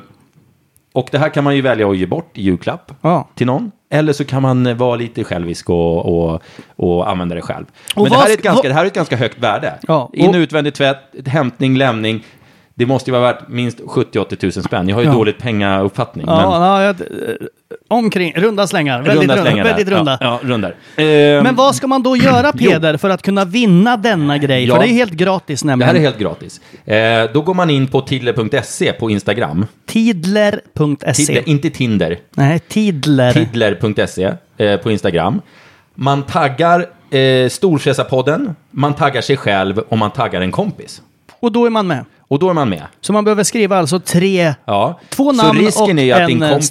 [0.94, 3.28] och det här kan man ju välja att ge bort i julklapp Ja.
[3.34, 3.70] till någon.
[3.90, 6.42] Eller så kan man vara lite självisk och, och,
[6.76, 7.64] och använda det själv.
[7.96, 9.74] Och Men det här, är ett sk- ganska, det här är ett ganska högt värde.
[9.88, 12.24] Ja, In och utvändig tvätt, hämtning, lämning.
[12.82, 14.88] Det måste ju vara värt minst 70-80 tusen spänn.
[14.88, 15.14] Jag har ju Ja.
[15.14, 16.24] dåligt pengauppfattning.
[16.28, 17.06] Ja, men ja, jag, eh,
[17.88, 19.02] omkring, runda slängar.
[19.02, 19.42] Väldigt runda.
[19.42, 20.18] slängar väldigt runda.
[20.20, 20.70] Ja, ja rundar.
[20.96, 21.04] Eh,
[21.42, 24.64] Men vad ska man då göra Peder för att kunna vinna denna grej?
[24.64, 24.74] Ja.
[24.74, 25.88] För det är helt gratis Det nämligen.
[25.88, 26.60] här är helt gratis.
[26.84, 29.66] Eh, då går man in på tidler.se på Instagram.
[29.86, 31.12] Tidler.se.
[31.24, 32.18] Tidler, inte Tinder.
[32.30, 33.32] Nej, Tidler.
[33.32, 35.40] Tidler.se eh, på Instagram.
[35.94, 41.02] Man taggar eh, Storfräsarpodden, man taggar sig själv och man taggar en kompis.
[41.40, 42.04] Och då är man med.
[42.32, 42.82] Och då är man med.
[43.00, 44.54] Så man behöver skriva alltså tre...
[44.64, 45.00] Ja.
[45.08, 46.70] Två Så namn risken och är att en, din eh, kompis,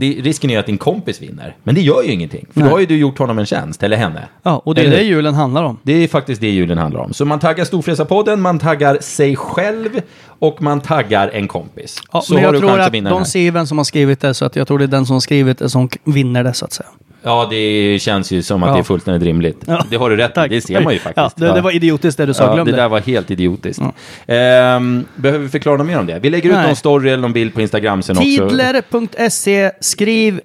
[0.00, 1.56] det, risken är att din kompis vinner.
[1.62, 2.46] Men det gör ju ingenting.
[2.52, 2.68] För Nej.
[2.68, 4.28] då har ju du gjort honom en tjänst, eller henne.
[4.42, 5.10] Ja, och det är Eller det hur?
[5.10, 5.78] julen handlar om.
[5.82, 7.14] Det är faktiskt det julen handlar om.
[7.14, 10.00] Så man taggar Storfräsarpodden, man taggar sig själv
[10.38, 12.02] och man taggar en kompis.
[12.12, 14.44] Ja, så men jag tror att att de ser vem som har skrivit det, så
[14.44, 16.72] att jag tror det är den som har skrivit det som vinner det, så att
[16.72, 16.88] säga.
[17.28, 18.74] Ja, det känns ju som att Ja.
[18.74, 19.64] det är fullständigt rimligt.
[19.66, 19.84] Ja.
[19.90, 21.34] Det har du rätt i, det ser man ju faktiskt.
[21.40, 22.76] Ja, det, det var idiotiskt det du sa, Ja, glöm det det.
[22.76, 23.82] där var helt idiotiskt.
[24.26, 26.18] Ehm, behöver vi förklara något mer om det?
[26.18, 26.66] Vi lägger ut Nej.
[26.66, 28.24] någon story eller någon bild på Instagram sen också.
[28.48, 30.40] Tidler.se, skriv,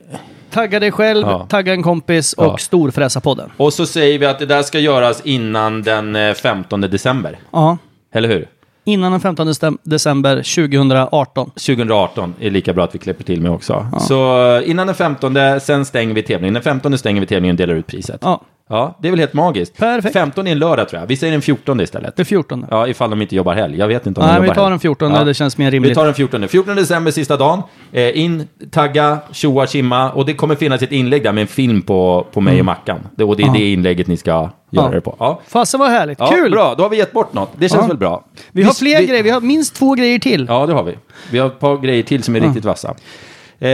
[0.51, 1.45] tagga dig själv, Ja.
[1.49, 2.47] tagga en kompis Ja.
[2.47, 3.49] och storfräsa-podden.
[3.57, 7.39] Och så säger vi att det där ska göras innan den eh, 15 december.
[7.51, 7.77] Ja.
[8.13, 8.47] Eller hur?
[8.83, 11.49] Innan den 15 decem- december 2018.
[11.49, 13.87] 2018 är lika bra att vi klipper till med också.
[13.99, 16.53] Så eh, innan den 15, sen stänger vi tävlingen.
[16.53, 18.19] Den 15 stänger vi tävlingen och delar ut priset.
[18.21, 18.41] Ja.
[18.71, 19.77] Ja, det är väl helt magiskt.
[19.77, 20.13] Perfekt.
[20.13, 21.07] 15 är en lördag tror jag.
[21.07, 22.15] Vi säger den 14 istället.
[22.15, 22.65] Det 14.
[22.71, 23.77] Ja, ifall de inte jobbar helg.
[23.77, 25.91] Jag vet inte om de Nej, jobbar vi tar den 14, det känns mer rimligt.
[25.91, 26.47] Vi tar den 14.
[26.47, 27.61] 14 december, sista dagen.
[27.91, 30.11] Eh, in, tagga, tjoa, kimma.
[30.11, 32.99] Och det kommer finnas ett inlägg där med en film på, på mig och Mackan.
[33.15, 33.55] Det, och det är Mm.
[33.55, 33.59] Ja.
[33.61, 34.89] det inlägget ni ska göra Ja.
[34.91, 35.15] det på.
[35.19, 35.41] Ja.
[35.47, 36.51] Fasen vad härligt, Ja, kul!
[36.51, 37.49] Bra, då har vi gett bort något.
[37.57, 37.87] Det känns Ja.
[37.87, 38.23] väl bra.
[38.51, 40.45] Vi har fler grejer, vi har minst två grejer till.
[40.49, 40.95] Ja, det har vi.
[41.31, 42.95] Vi har ett par grejer till som är riktigt vassa.
[43.61, 43.67] Eh,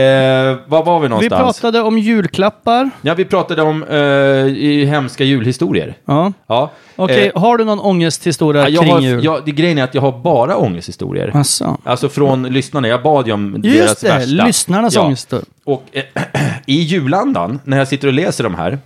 [0.66, 1.60] var var vi vi någonstans?
[1.60, 2.90] pratade om julklappar.
[3.02, 5.94] Ja, vi pratade om eh, hemska julhistorier.
[6.04, 6.32] Ja.
[6.46, 6.70] Ja.
[6.96, 9.24] Okej, Eh, har du någon ångesthistoria ja, kring har, jul?
[9.24, 11.30] jag, det grejen är att jag har bara ångesthistorier.
[11.34, 11.76] Asså.
[11.84, 12.88] Alltså från lyssnarna.
[12.88, 14.44] Jag bad ju om deras Just det, värsta.
[14.46, 15.02] lyssnarnas Ja.
[15.04, 15.40] ångester.
[15.64, 16.02] Och eh,
[16.66, 18.78] i julandan, när jag sitter och läser de här,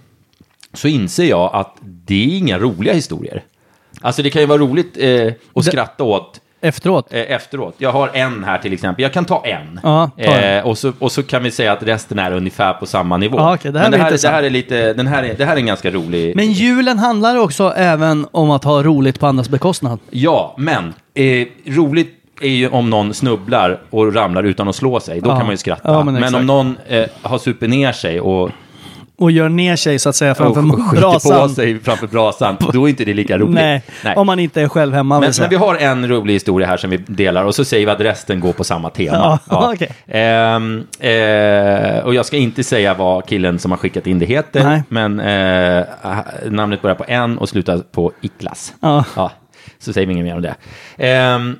[0.74, 3.42] så inser jag att det är inga roliga historier.
[4.00, 7.06] Alltså det kan ju vara roligt eh, att skratta åt Efteråt?
[7.10, 7.74] eh, efteråt.
[7.78, 9.02] Jag har en här till exempel.
[9.02, 9.80] Jag kan ta en.
[9.82, 10.58] Ja, ta en.
[10.58, 13.38] eh, och, så, och så kan vi säga att resten är ungefär på samma nivå.
[13.38, 15.44] Ja, okej, det här Men det här, det här är lite, den här är, det
[15.44, 16.36] här är en ganska rolig...
[16.36, 19.98] Men julen handlar också även om att ha roligt på andras bekostnad.
[20.10, 25.20] Ja, men eh, roligt är ju om någon snubblar och ramlar utan att slå sig.
[25.20, 25.36] Då Ja.
[25.36, 25.92] kan man ju skratta.
[25.92, 28.50] Ja, men men om någon eh, har supit ner sig och,
[29.22, 31.48] och gör ner sig så att säga Och framför skjuter brasan.
[31.48, 32.56] på sig framför brasan.
[32.72, 33.54] Då är inte det lika roligt.
[33.54, 33.82] Nej,
[34.16, 35.20] om man inte är själv hemma.
[35.20, 37.92] Men, men vi har en rolig historia här som vi delar och så säger vi
[37.92, 39.38] att resten går på samma tema.
[39.50, 39.92] Ja, okej.
[40.06, 44.64] Ehm, eh, och jag ska inte säga vad killen som har skickat in det heter,
[44.64, 44.82] Nej.
[44.88, 45.84] men eh,
[46.50, 48.74] namnet börjar på en och slutar på Iklas.
[48.80, 49.04] Ja.
[49.78, 50.54] så säger vi inget mer om det.
[50.98, 51.56] Ehm,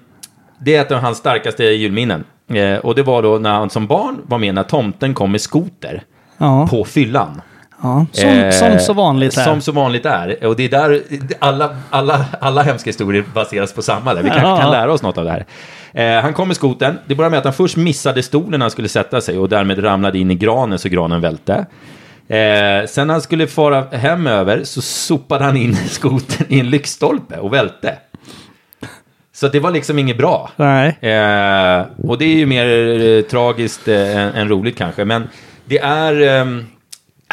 [0.59, 2.25] det är ett av hans starkaste julminnen.
[2.53, 5.41] Eh, och det var då när han som barn var med när tomten kom med
[5.41, 6.03] skoter
[6.39, 6.67] Ja.
[6.71, 7.43] på fyllan.
[7.83, 9.45] Ja, som, Eh, som så vanligt är.
[9.45, 10.45] Som så vanligt är.
[10.47, 11.01] Och det är där
[11.39, 14.15] alla, alla, alla hemska historier baseras på samma.
[14.15, 14.23] Där.
[14.23, 14.61] Vi kanske Ja.
[14.61, 15.45] kan lära oss något av det här.
[16.17, 16.99] Eh, han kom med skoten.
[17.07, 19.85] Det började med att han först missade stolen när han skulle sätta sig och därmed
[19.85, 21.55] ramlade in i granen så granen välte.
[22.29, 26.71] Eh, sen när han skulle fara hem över så sopade han in skoten i en
[26.71, 27.95] lyktstolpe och välte.
[29.35, 30.51] Så det var liksom inget bra.
[30.57, 30.89] Nej.
[31.01, 32.67] Eh, och det är ju mer
[33.01, 35.05] eh, tragiskt eh, än, än roligt kanske.
[35.05, 35.29] Men
[35.65, 36.65] det är...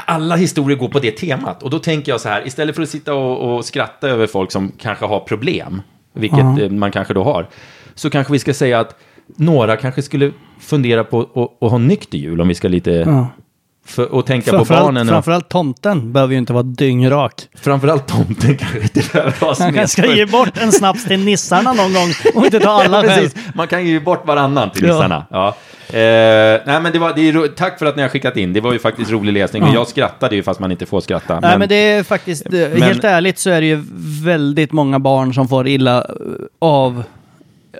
[0.05, 1.63] alla historier går på det temat.
[1.63, 4.51] Och då tänker jag så här, istället för att sitta och, och skratta över folk
[4.51, 5.81] som kanske har problem,
[6.13, 7.47] vilket eh, man kanske då har,
[7.95, 8.95] så kanske vi ska säga att
[9.35, 11.21] några kanske skulle fundera på
[11.61, 13.03] att- ha nykter jul, om vi ska lite...
[13.89, 15.07] För, och tänka på barnen.
[15.07, 17.47] Och, framförallt tomten behöver ju inte vara dyngrak.
[17.55, 19.75] framförallt tomten kanske inte behöver ha smet.
[19.75, 23.21] kanske ska ge bort en snaps till nissarna någon gång och inte ta alla själv.
[23.29, 24.93] Precis, man kan ge bort varannan till Ja.
[24.93, 25.25] nissarna.
[25.29, 25.55] Ja.
[25.89, 25.95] Eh,
[26.65, 28.73] nej, men det var, det är, tack för att ni har skickat in, det var
[28.73, 29.63] ju faktiskt rolig läsning.
[29.63, 31.39] Och jag skrattade ju fast man inte får skratta.
[31.39, 33.83] Nej, men det är faktiskt, eh, Men- helt ärligt så är det ju
[34.23, 36.05] väldigt många barn som får illa eh,
[36.59, 37.03] av,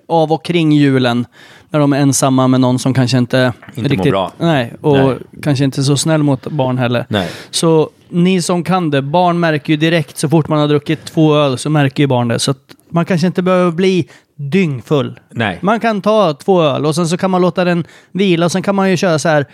[0.08, 1.26] av och kring julen.
[1.70, 4.12] När de är ensamma med någon som kanske inte, Inte riktigt...
[4.12, 4.32] bra.
[4.38, 5.18] Nej, och Nej.
[5.44, 7.06] kanske inte så snäll mot barn heller.
[7.10, 7.30] Nej.
[7.52, 11.36] Så ni som kan det, barn märker ju direkt så fort man har druckit två
[11.36, 12.40] öl så märker ju barn det.
[12.40, 12.58] Så att
[12.90, 15.20] man kanske inte behöver bli dyngfull.
[15.30, 15.58] Nej.
[15.62, 18.62] Man kan ta två öl och sen så kan man låta den vila och sen
[18.64, 19.46] kan man ju köra så här.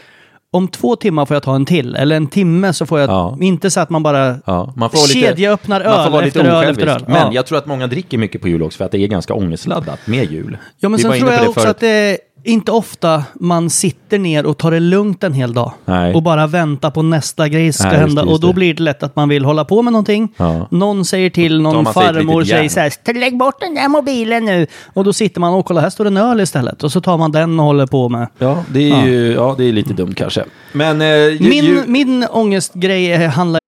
[0.56, 3.10] Om två timmar får jag ta en till, eller en timme så får jag...
[3.10, 3.38] Ja.
[3.42, 6.40] Inte så att man bara Ja, man får lite, kedjeöppnar man får öl vara lite
[6.40, 6.88] efter öl osjälvisk.
[6.88, 7.04] efter öl.
[7.08, 7.30] Men Ja.
[7.34, 10.00] jag tror att många dricker mycket på jul också för att det är ganska ångestladdat
[10.08, 10.58] med jul.
[10.80, 14.58] Ja, men Vi sen tror jag också att det inte ofta man sitter ner och
[14.58, 15.72] tar det lugnt en hel dag.
[15.86, 16.14] Nej.
[16.16, 18.22] Och bara väntar på nästa grej ska Nej, just hända.
[18.22, 18.54] det, just och då det.
[18.54, 20.34] blir det lätt att man vill hålla på med någonting.
[20.38, 20.68] Ja.
[20.72, 24.68] Någon säger till, någon farmor säger så här, lägg bort den där mobilen nu.
[24.94, 26.84] Och då sitter man och kollar, här står en öl istället.
[26.84, 28.28] Och så tar man den och håller på med.
[28.38, 29.06] Ja, det är Ja.
[29.08, 30.44] ju ja, det är lite dumt kanske.
[30.74, 33.60] Men eh, ju, Min, ju, min ångestgrej handlar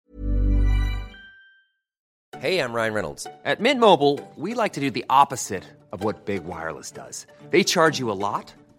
[2.41, 3.27] Hey, I'm Ryan Reynolds.
[3.45, 7.25] At Mint Mobile, we like to do the opposite of what Big Wireless does.
[7.51, 8.53] They charge you a lot,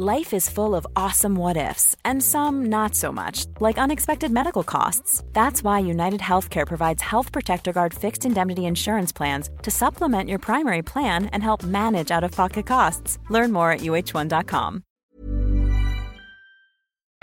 [0.00, 4.62] Life is full of awesome what ifs, and some not so much, like unexpected medical
[4.62, 5.24] costs.
[5.32, 10.38] That's why United Healthcare provides Health Protector Guard fixed indemnity insurance plans to supplement your
[10.38, 13.18] primary plan and help manage out of pocket costs.
[13.30, 14.82] Learn more at uh1.com.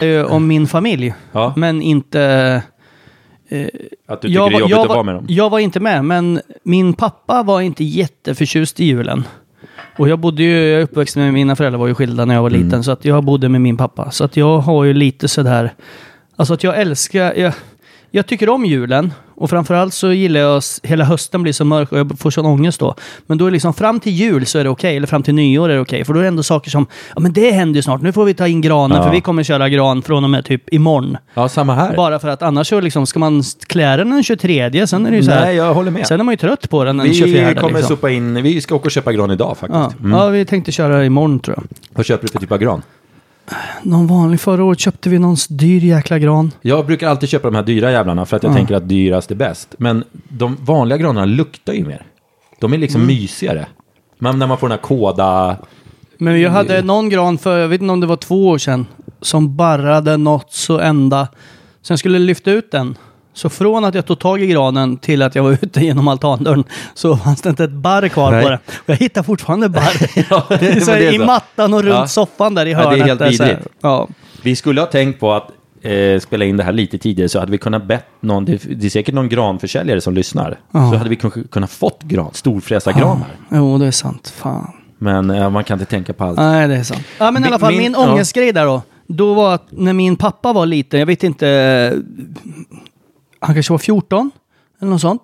[0.01, 1.13] eh, om min familj.
[1.31, 1.53] Ja.
[1.55, 2.63] Men inte...
[4.07, 5.25] att du tycker det är jobbigt jag, att var, vara med dem.
[5.29, 9.23] jag var inte med, men min pappa var inte jätteförtjust i julen.
[9.97, 12.41] Och jag bodde ju, jag är uppväxt med mina föräldrar var ju skilda när jag
[12.41, 12.63] var Mm.
[12.63, 14.11] liten, så att jag bodde med min pappa.
[14.11, 15.73] Så att jag har ju lite sådär,
[16.35, 17.53] alltså att jag älskar, jag,
[18.15, 19.13] jag tycker om julen.
[19.37, 22.45] Och framförallt så gillar jag, s- hela hösten blir så mörk och jag får sån
[22.45, 22.95] ångest då.
[23.27, 25.69] Men då är liksom fram till jul så är det okej, eller fram till nyår
[25.69, 26.05] är det okej.
[26.05, 28.25] För då är det ändå saker som, ja men det händer ju snart, nu får
[28.25, 29.03] vi ta in granen, Ja.
[29.03, 31.17] för vi kommer köra gran från och med typ imorgon.
[31.33, 31.95] Ja, samma här.
[31.95, 35.17] Bara för att annars så liksom, ska man klä den den 23, sen är det
[35.17, 36.07] ju så här, Nej, jag håller med.
[36.07, 37.49] Sen är man ju trött på den den 24.
[37.49, 37.95] Vi kommer liksom.
[37.95, 39.55] sopa in, vi ska åka och köpa gran idag ja.
[39.55, 39.99] faktiskt.
[39.99, 40.11] Mm.
[40.19, 41.63] ja, vi tänkte köra imorgon tror jag.
[41.95, 42.81] Vad köper du för typ av gran?
[43.83, 46.51] Någon vanlig, förra året köpte vi någon dyr jäkla gran.
[46.61, 48.55] Jag brukar alltid köpa de här dyra jävlarna för att jag Ja.
[48.55, 49.75] tänker att dyrast är bäst.
[49.77, 52.05] Men de vanliga granarna luktar ju mer.
[52.61, 53.15] De är liksom Mm.
[53.15, 53.65] mysigare.
[54.19, 55.57] Men när man får den här kåda...
[56.17, 58.85] Men jag hade någon gran för, jag vet inte om det var två år sedan,
[59.21, 61.27] som barrade något så ända.
[61.81, 62.97] Så jag skulle lyfta ut den.
[63.35, 66.63] Så från att jag tog tag i granen till att jag var ute genom altandörren
[66.93, 68.43] så fanns det inte ett barr kvar Nej.
[68.43, 68.59] på det.
[68.77, 69.93] Och jag hittar fortfarande barr.
[70.29, 71.25] Ja, det är så det är I så.
[71.25, 72.07] mattan och runt Ja.
[72.07, 73.07] soffan där i Ja, det är hörnet.
[73.07, 73.67] helt vidrigt.
[73.81, 74.07] Ja.
[74.43, 75.47] Vi skulle ha tänkt på att
[75.81, 78.85] eh, spela in det här lite tidigare så hade vi kunnat bett någon, det, det
[78.85, 80.59] är säkert någon granförsäljare som lyssnar.
[80.71, 80.91] Ja.
[80.91, 83.27] Så hade vi kun- kunnat fått gran, storfräsa granar.
[83.51, 84.33] Jo, det är sant.
[84.37, 84.71] Fan.
[84.97, 86.37] Men eh, man kan inte tänka på allt.
[86.37, 87.01] Nej, det är sant.
[87.17, 88.11] Ja, men i alla fall, min- min, ja.
[88.11, 88.81] ångestgrej där då.
[89.07, 91.93] Då var att när min pappa var liten, jag vet inte,
[93.45, 94.31] han kanske var 14
[94.81, 95.21] eller något sånt.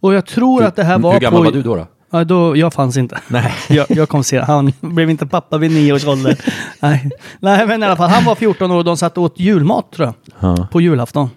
[0.00, 1.44] Och jag tror att det här var Hur gammal på...
[1.44, 1.76] var du då?
[1.76, 1.86] då?
[2.10, 3.20] Ja, då, jag fanns inte.
[3.28, 3.52] Nej.
[3.68, 4.46] Jag, jag kom senare.
[4.46, 6.40] Han blev inte pappa vid nio års ålder.
[6.80, 7.10] Nej.
[7.40, 8.10] Nej, men i alla fall.
[8.10, 10.14] Han var 14 år och de satt och åt julmat tror jag.
[10.40, 10.68] Ja.
[10.72, 11.30] På julafton.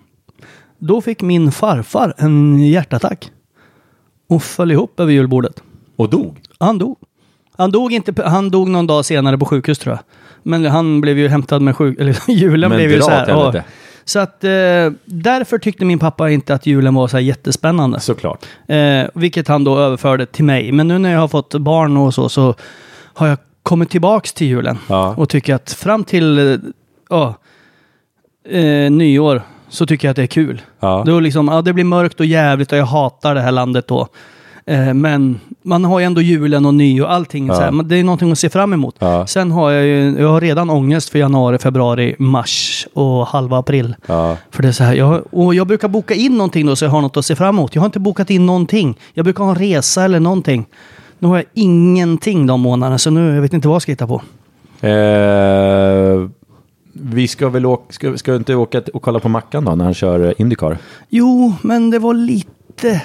[0.79, 3.31] Då fick min farfar en hjärtattack.
[4.29, 5.63] Och föll ihop över julbordet.
[5.95, 6.37] Och dog?
[6.59, 6.97] Han dog.
[7.57, 10.03] Han dog, inte, han dog någon dag senare på sjukhus tror jag.
[10.43, 11.99] Men han blev ju hämtad med sjuk...
[11.99, 13.63] Eller julen Men blev ju så här.
[14.09, 14.49] Så att eh,
[15.05, 17.99] därför tyckte min pappa inte att julen var så här jättespännande.
[17.99, 18.45] Såklart.
[18.67, 20.71] Eh, vilket han då överförde till mig.
[20.71, 22.55] Men nu när jag har fått barn och så, så
[23.13, 24.77] har jag kommit tillbaks till julen.
[24.87, 25.15] Ja.
[25.17, 26.39] Och tycker att fram till
[27.09, 27.33] eh,
[28.59, 30.61] eh, nyår så tycker jag att det är kul.
[30.79, 31.03] Ja.
[31.05, 34.07] Då liksom, ja, det blir mörkt och jävligt och jag hatar det här landet då.
[34.69, 37.47] Eh, men man har ju ändå julen och nyår och allting.
[37.47, 38.95] Så här, men det är någonting att se fram emot.
[38.99, 39.27] Ja.
[39.27, 43.95] Sen har jag ju, jag har redan ångest för januari, februari, mars och halva april.
[44.05, 44.37] Ja.
[44.51, 46.89] För det är så här, jag, och jag brukar boka in någonting då så jag
[46.89, 47.75] har något att se fram emot.
[47.75, 48.97] Jag har inte bokat in någonting.
[49.13, 50.65] Jag brukar ha en resa eller någonting.
[51.19, 54.07] Nu har jag ingenting de månaderna, så nu jag vet inte vad jag ska hitta
[54.07, 54.21] på.
[54.87, 56.29] Eh,
[56.93, 59.85] vi ska väl åka, ska, ska vi inte åka och kolla på Mackan då när
[59.85, 60.77] han kör Indycar?
[61.09, 62.51] Jo, men det var lite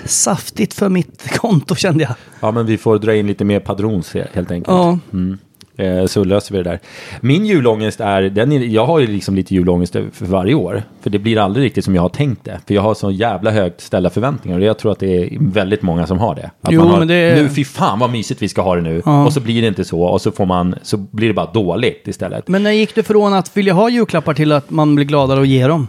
[0.05, 2.15] saftigt för mitt konto kände jag.
[2.41, 4.77] Ja, men vi får dra in lite mer padrons he- helt enkelt.
[4.77, 4.99] Ja.
[5.13, 5.39] Mm.
[5.77, 6.81] Eh, så löser vi det där.
[7.21, 10.83] Min julångest är, den är, jag har ju liksom lite julångest för varje år.
[11.01, 12.61] För det blir aldrig riktigt som jag har tänkt det.
[12.67, 14.59] För jag har så jävla högt ställda förväntningar.
[14.59, 16.51] Och jag tror att det är väldigt många som har det.
[16.61, 19.03] Att Jo, har, men det Nu, fy fan vad mysigt vi ska ha det nu.
[19.05, 19.27] Ja.
[19.27, 20.03] Och så blir det inte så.
[20.03, 22.49] Och så, får man, så blir det bara dåligt istället.
[22.49, 25.47] Men när gick du från att vilja ha julklappar till att man blir gladare och
[25.47, 25.89] ger dem?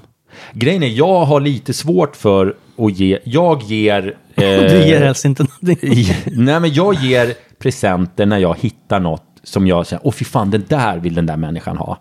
[0.53, 4.01] Grejen är, jag har lite svårt för att ge, jag ger...
[4.35, 6.05] du eh, ger helst inte någonting.
[6.45, 10.51] Nej, men jag ger presenter när jag hittar något som jag säger, åh fy fan,
[10.51, 11.97] den där vill den där människan ha.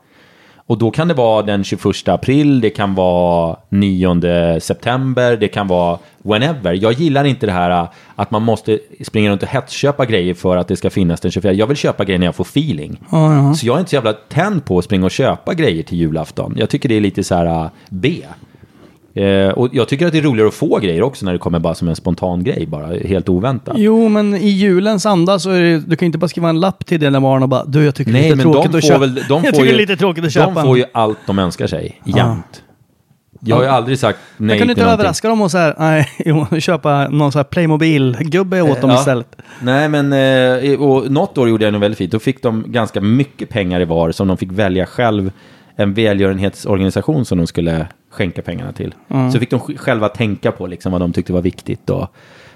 [0.67, 5.69] Och då kan det vara den 21 april, det kan vara 9 september, det kan
[5.69, 6.73] vara whenever.
[6.73, 10.57] Jag gillar inte det här äh, att man måste springa runt och hetsköpa grejer för
[10.57, 11.53] att det ska finnas den 24.
[11.53, 13.01] Jag vill köpa grejer när jag får feeling.
[13.11, 13.55] Ja.
[13.55, 16.55] Så jag är inte så jävla tänd på att springa och köpa grejer till julafton.
[16.57, 18.23] Jag tycker det är lite så här äh, B.
[19.15, 21.59] Eh, och jag tycker att det är roligare att få grejer också när det kommer
[21.59, 23.75] bara som en spontan grej, bara helt oväntat.
[23.79, 26.87] Jo, men i julens anda så är det, du kan inte bara skriva en lapp
[26.87, 28.85] till dina barn och bara du, jag tycker det är Nej, lite tråkigt de att
[28.85, 28.99] får köpa.
[29.01, 29.15] väl...
[29.15, 30.55] De jag tycker ju, det är lite tråkigt att köpa.
[30.55, 32.63] De får ju allt de önskar sig, jämt.
[33.45, 35.01] Jag har ju aldrig sagt nej jag kan inte någonting.
[35.01, 38.99] överraska dem och så här, nej, köpa någon så här Playmobil-gubbe åt dem Ja.
[38.99, 39.37] istället.
[39.63, 42.13] Nej, men eh, och något år gjorde jag nog väldigt fint.
[42.13, 45.33] Då fick de ganska mycket pengar i var som de fick välja själv.
[45.77, 48.95] En välgörenhetsorganisation som de skulle skänka pengarna till.
[49.33, 51.91] Så fick de själva tänka på liksom vad de tyckte var viktigt.
[51.91, 52.09] Och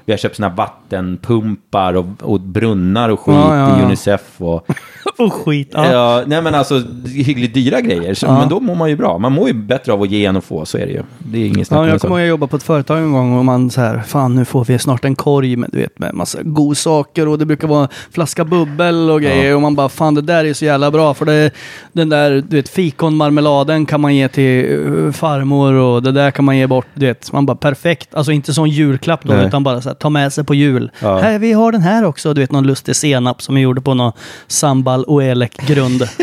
[0.07, 3.87] vi har köpt såna här vattenpumpar och, och brunnar och skit Ja, ja, i ja.
[3.87, 4.23] Unicef.
[4.39, 4.67] Och,
[5.19, 5.71] Och skit.
[5.73, 6.23] Ja.
[6.27, 8.15] nej men alltså hyggligt dyra grejer.
[8.15, 9.19] Så, Men då mår man ju bra.
[9.19, 11.03] Man mår ju bättre av att ge än att få, så är det ju.
[11.19, 13.39] Det är inget snack Ja, jag kommer ihåg jag jobbade på ett företag en gång
[13.39, 16.15] och man så här, fan nu får vi snart en korg med, du vet, med
[16.15, 20.23] massa godsaker och det brukar vara flaska bubbel och grejer och man bara, fan det
[20.23, 21.51] där är så jävla bra för det,
[21.93, 26.45] den där, du vet, fikonmarmeladen kan man ge till uh, farmor och det där kan
[26.45, 29.47] man ge bort, du vet, man bara perfekt, alltså inte som julklapp då, Nej.
[29.47, 30.91] utan bara så här, ta med sig på jul.
[31.01, 31.19] Ja.
[31.19, 33.95] Här, vi har den här också, du vet, någon lustig senap som vi gjorde på
[33.95, 34.13] någon
[34.47, 36.09] sambal oelek-grund.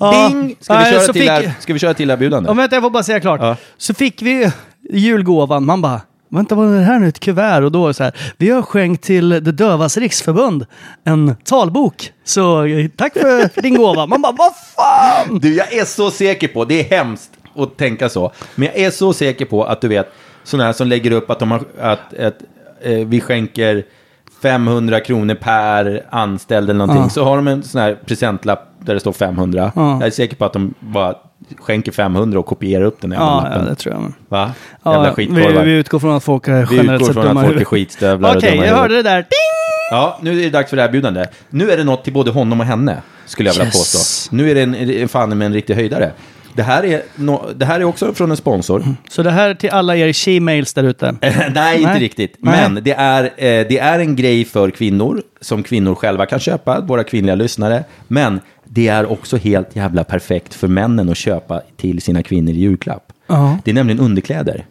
[0.00, 0.56] Ja, Ding!
[0.60, 2.50] Ska vi, köra till fick- här, ska vi köra till erbjudande?
[2.50, 3.40] Ja, vänta, jag får bara säga klart.
[3.42, 3.56] Ja.
[3.76, 4.50] Så fick vi
[4.92, 5.64] julgåvan.
[5.66, 7.08] Man bara, vänta vad är det här nu?
[7.08, 7.62] Ett kuvert.
[7.62, 10.66] Och då så här, vi har skänkt till Det Dövas Riksförbund
[11.04, 12.12] en talbok.
[12.24, 14.06] Så eh, tack för, för din gåva.
[14.06, 15.38] Man bara, vad fan!
[15.38, 18.90] Du, jag är så säker på, det är hemskt att tänka så, men jag är
[18.90, 20.12] så säker på att du vet,
[20.48, 22.34] sådana här som lägger upp att, de har, att, att
[22.80, 23.82] eh, vi skänker
[24.42, 27.08] 500 kronor per anställd eller någonting, Ja.
[27.10, 29.72] så har de en sån här presentlapp där det står 500.
[29.76, 29.92] Ja.
[29.98, 31.14] Jag är säker på att de bara
[31.58, 33.62] skänker 500 och kopierar upp den jävla Ja, lappen.
[33.64, 34.02] ja, det tror jag.
[34.02, 34.14] Men.
[34.28, 34.52] Va?
[34.84, 35.64] Jävla Ja, vi, skitkorvar.
[35.64, 38.36] vi utgår från att folk är Vi generellt utgår sett från att folk är skitstövlar
[38.36, 39.16] Okej, i jag hörde det där.
[39.16, 39.28] Ding!
[39.90, 41.24] Ja, nu är det dags för erbjudande.
[41.50, 43.74] Nu är det något till både honom och henne, skulle jag vilja Yes.
[43.74, 44.36] påstå.
[44.36, 46.12] Nu är det en fan med en riktig höjdare.
[46.58, 48.84] Det här, är no, det här är också från en sponsor.
[49.08, 51.14] Så det här till alla er she-mails där ute.
[51.54, 52.00] Nej, inte Nej.
[52.00, 52.36] riktigt.
[52.38, 52.70] Nej.
[52.70, 56.80] Men det är, eh, det är en grej för kvinnor, som kvinnor själva kan köpa,
[56.80, 57.84] våra kvinnliga lyssnare.
[58.08, 62.58] Men det är också helt jävla perfekt för männen att köpa till sina kvinnor i
[62.58, 63.12] julklapp.
[63.26, 63.58] Ja.
[63.64, 64.64] Det är nämligen underkläder.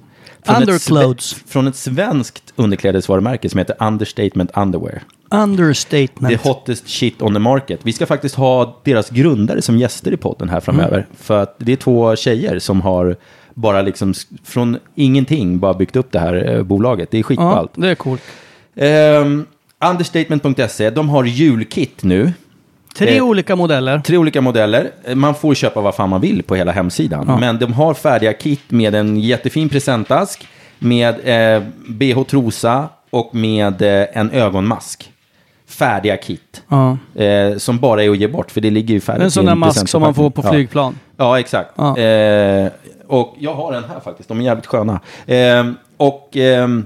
[0.43, 1.33] Från ett Underclothes.
[1.47, 5.01] från ett svenskt underklädesvarumärke som heter Understatement Underwear.
[5.31, 6.43] Understatement.
[6.43, 7.79] The hottest shit on the market.
[7.83, 10.97] Vi ska faktiskt ha deras grundare som gäster i podden här framöver.
[10.97, 11.07] Mm.
[11.17, 13.15] För att det är två tjejer som har
[13.53, 14.13] bara liksom
[14.43, 17.11] från ingenting bara byggt upp det här eh, bolaget.
[17.11, 17.71] Det är ja, skitballt.
[17.75, 18.21] det är coolt.
[18.75, 19.45] Ehm,
[19.91, 22.33] understatement.se, de har julkit nu.
[22.97, 23.99] Tre Eh, olika modeller.
[23.99, 24.91] Tre olika modeller.
[25.03, 27.37] Eh, Man får köpa vad fan man vill på hela hemsidan.
[27.39, 30.47] Men de har färdiga kit med en jättefin presentask,
[30.79, 31.15] med
[31.55, 35.11] eh, bh trosa och med eh, en ögonmask.
[35.67, 36.63] Färdiga kit.
[36.67, 36.97] Ja.
[37.23, 39.55] Eh, som bara är att ge bort, för det ligger ju färdigt En sån där
[39.55, 40.99] mask som man får på flygplan.
[41.17, 41.71] Ja, ja exakt.
[41.75, 41.97] Ja.
[41.97, 42.71] Eh,
[43.07, 44.99] och jag har en här faktiskt, de är jävligt sköna.
[45.97, 46.85] Och ehm,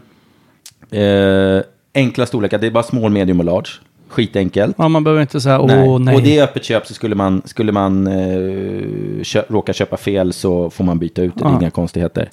[0.92, 1.62] eh,
[1.96, 3.70] enkla storlekar, det är bara small, medium och large.
[4.12, 4.76] Skitenkelt.
[4.80, 6.00] Ja, man behöver inte säga åh Nej.
[6.00, 6.16] nej.
[6.16, 10.34] Och det är öppet köp så skulle man, skulle man eh, kö råka köpa fel
[10.34, 11.42] så får man byta ut det.
[11.44, 11.58] Ja.
[11.62, 12.30] inga konstigheter.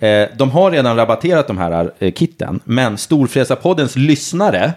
[0.00, 4.72] Eh, de har redan rabatterat de här eh, kitten, men Storfräsarpoddens lyssnare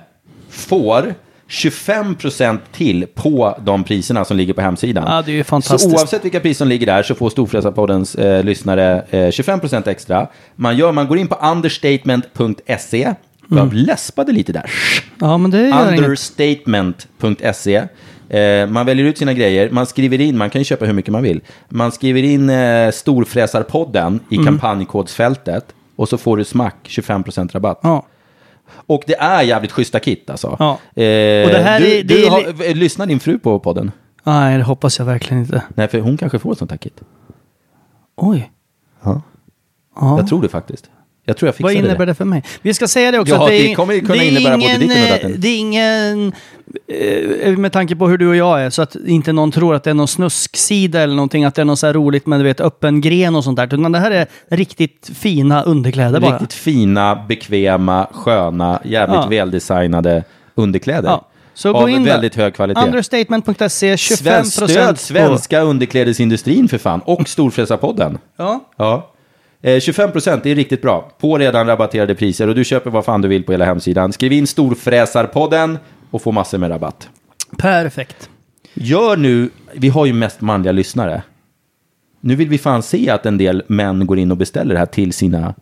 [0.49, 1.13] får
[1.49, 5.03] 25% till på de priserna som ligger på hemsidan.
[5.07, 5.95] Ja, det är ju Så fantastiskt.
[5.95, 10.27] oavsett vilka priser som ligger där så får Storfräsarpoddens eh, lyssnare eh, 25% extra.
[10.55, 13.13] Man, gör, man går in på understatement.se.
[13.49, 14.71] Jag läspade lite där.
[15.19, 15.99] Ja, men det gör inget.
[15.99, 17.83] Understatement.se.
[18.29, 21.11] Eh, man väljer ut sina grejer, man skriver in, man kan ju köpa hur mycket
[21.11, 21.41] man vill.
[21.69, 24.45] Man skriver in eh, Storfräsarpodden i Mm.
[24.45, 27.79] kampanjkodsfältet och så får du smack 25% rabatt.
[27.83, 28.05] Ja.
[28.85, 30.55] Och det är jävligt schyssta kit alltså.
[30.59, 30.69] Ja.
[31.03, 33.59] Eh, Och det här du, är- det du är har, eh, lyssnar din fru på
[33.59, 33.91] podden?
[34.23, 35.63] Nej, det hoppas jag verkligen inte.
[35.75, 37.01] Nej, för hon kanske får ett sånt här kit.
[38.17, 38.51] Oj.
[39.03, 39.21] Ja.
[39.95, 40.17] Ja.
[40.17, 40.89] Jag tror det faktiskt.
[41.25, 42.11] Jag tror jag fixade Vad innebär det.
[42.11, 42.43] det för mig?
[42.61, 43.35] Vi ska säga det också.
[43.35, 45.37] Ja, att det kommer ju kunna det är innebära både ingen, ditten och eh.
[45.37, 46.33] Det är ingen,
[46.87, 49.83] eh, med tanke på hur du och jag är, så att inte någon tror att
[49.83, 52.43] det är någon snusksida eller någonting, att det är något så här roligt med du
[52.43, 53.65] vet, öppen gren och sånt där.
[53.65, 56.33] Utan det här är riktigt fina underkläder bara.
[56.33, 59.27] Riktigt fina, bekväma, sköna, jävligt Ja.
[59.27, 60.23] väldesignade
[60.55, 61.09] underkläder.
[61.09, 61.25] Ja.
[61.53, 62.11] Så av gå in där.
[62.11, 62.81] väldigt hög kvalitet.
[62.85, 67.01] Understatement.se, 25% Svensk, stöd svenska underklädesindustrin för fan.
[67.05, 68.17] Och Storfräsarpodden.
[68.37, 68.59] Ja.
[68.77, 69.11] Ja.
[69.61, 71.11] Eh, 25% det är riktigt bra.
[71.19, 72.47] På redan rabatterade priser.
[72.47, 74.13] Och du köper vad fan du vill på hela hemsidan.
[74.13, 75.77] Skriv in Storfräsarpodden
[76.11, 77.09] och få massor med rabatt.
[77.57, 78.29] Perfekt.
[78.73, 81.23] Gör nu, vi har ju mest manliga lyssnare.
[82.21, 84.85] Nu vill vi fan se att en del män går in och beställer det här
[84.85, 85.53] till sina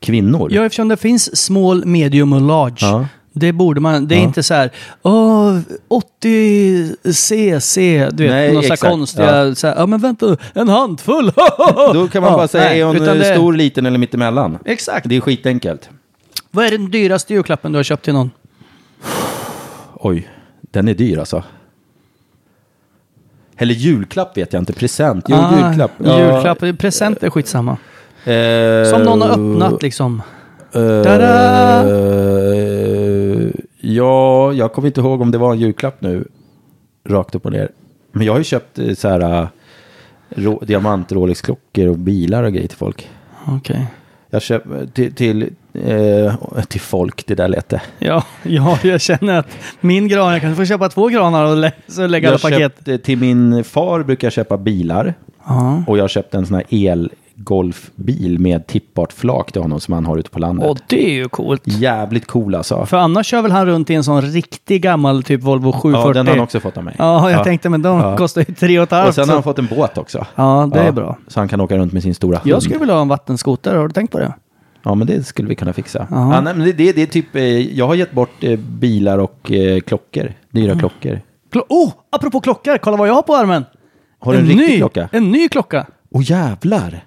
[0.00, 0.48] kvinnor.
[0.52, 2.76] Ja, eftersom det finns small, medium och large.
[2.80, 3.06] Ja.
[3.32, 4.22] Det borde man, det är Ja.
[4.24, 4.70] inte så här,
[5.02, 5.58] åh,
[5.88, 9.54] 80 cc, du vet, Nej, så här konstiga, Ja.
[9.54, 11.32] så här, ja men vänta, en handfull.
[11.94, 14.58] Då kan man Ja, bara säga, nej, är hon det- stor, liten eller mittemellan?
[14.64, 15.08] Exakt.
[15.08, 15.90] Det är skitenkelt.
[16.50, 18.30] Vad är den dyraste julklappen du har köpt till någon?
[19.94, 20.28] Oj,
[20.60, 21.42] den är dyr alltså.
[23.56, 25.24] Eller julklapp vet jag inte, present.
[25.28, 25.90] Jo, Ah, julklapp.
[26.04, 27.70] Julklapp, present är skitsamma.
[28.24, 30.22] Eh, Som någon har öppnat liksom.
[30.72, 30.80] eh!
[33.94, 36.28] Ja, jag kommer inte ihåg om det var en julklapp nu.
[37.08, 37.70] Rakt upp och ner.
[38.12, 39.48] Men jag har ju köpt eh, så här uh,
[40.28, 43.08] ro, diamant Rolex-klockor och bilar och grejer till folk.
[43.46, 43.86] Okej.
[44.30, 46.34] Jag köper till, till, eh,
[46.68, 47.82] till folk, det där lät det.
[47.98, 49.48] Ja, ja, jag känner att
[49.80, 52.58] min gran, jag kanske får köpa två granar och lä så lägga alla paket.
[52.58, 55.14] köpte, till min far brukar jag köpa bilar.
[55.46, 55.84] Ja.
[55.86, 56.64] Och jag köpte en sån här
[57.40, 60.68] elgolfbil med tippbart flak till honom som han har ute på landet.
[60.70, 61.62] Och det är ju coolt.
[61.64, 62.86] Jävligt cool alltså.
[62.86, 66.08] För annars kör väl han runt i en sån riktig gammal typ Volvo 740.
[66.08, 66.94] Ja, den har han också fått av mig.
[66.98, 68.16] Ja, jag tänkte men de Ja.
[68.16, 69.08] kostar ju tre och ett halvt.
[69.08, 70.26] Och sen har han fått en båt också.
[70.34, 71.18] Ja, det är bra.
[71.28, 72.50] Så han kan åka runt med sin stora hund.
[72.50, 74.34] Jag skulle vilja ha en vattenskoter, har du tänkt på det?
[74.82, 76.06] Ja, men det skulle vi kunna fixa.
[76.10, 76.34] Ja.
[76.34, 77.42] Ja, nej, men det, det, det är typ, eh,
[77.78, 80.32] jag har gett bort eh, bilar och eh, klockor.
[80.50, 80.78] Dyra Mm.
[80.78, 81.20] klockor.
[81.52, 83.64] Klo- oh, apropå klockor, kolla vad jag har på armen!
[84.20, 85.08] Har du en, riktig ny, klocka?
[85.12, 85.86] En ny klocka!
[86.10, 87.04] Åh jävlar!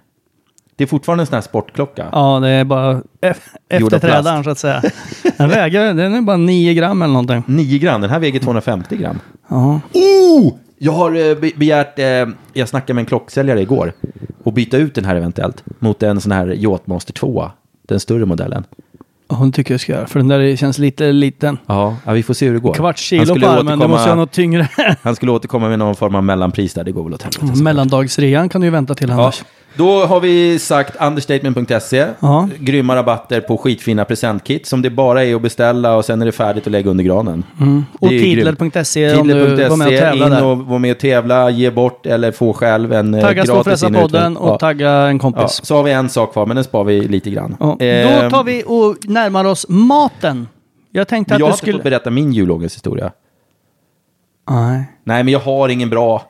[0.75, 2.05] Det är fortfarande en sån här sportklocka.
[2.11, 3.33] Ja, det är bara e-
[3.69, 4.81] efterträdaren så att säga.
[5.37, 7.43] Den väger, den är bara 9 gram eller någonting.
[7.47, 9.19] 9 gram, den här väger 250 gram.
[9.47, 9.79] Ja.
[9.93, 10.53] Oh!
[10.77, 12.05] Jag har eh, be- begärt, eh,
[12.53, 13.93] jag snackade med en klocksäljare igår,
[14.43, 17.51] och byta ut den här eventuellt mot en sån här Yachtmaster 2,
[17.87, 18.63] den större modellen.
[19.29, 21.57] Ja, Hon tycker jag ska göra, för den där känns lite liten.
[21.65, 22.73] Ja, ja vi får se hur det går.
[22.73, 24.67] Kvarts kilo på armen, det måste ha något tyngre.
[25.01, 27.63] Han skulle återkomma med någon form av mellanpris där, det går väl åt helvete.
[27.63, 29.43] Mellandagsrean kan du ju vänta till Ja, annars.
[29.75, 32.05] Då har vi sagt understatement.se.
[32.19, 32.49] Ja.
[32.59, 36.31] Grymma rabatter på skitfina presentkit som det bara är att beställa och sen är det
[36.31, 37.43] färdigt att lägga under granen.
[37.99, 38.59] Och ju grymt.
[38.59, 39.33] tidler.se om du
[39.67, 40.43] var med och tävla in där.
[40.45, 44.25] och var med och tävla, ge bort eller få själv en eh, Tagga gratis Storfräsarpodden
[44.31, 44.49] inutväg.
[44.51, 45.59] och tagga en Ja, kompis.
[45.63, 47.57] så har vi en sak kvar, men den spar vi lite grann.
[47.59, 47.79] Ja.
[47.79, 50.47] Eh, Då tar vi och närmar oss maten.
[50.91, 51.73] Jag tänkte jag att har du inte skulle...
[51.77, 53.11] fått berätta min julångesthistoria.
[54.49, 54.83] Nej.
[55.03, 56.23] Nej, men jag har ingen bra...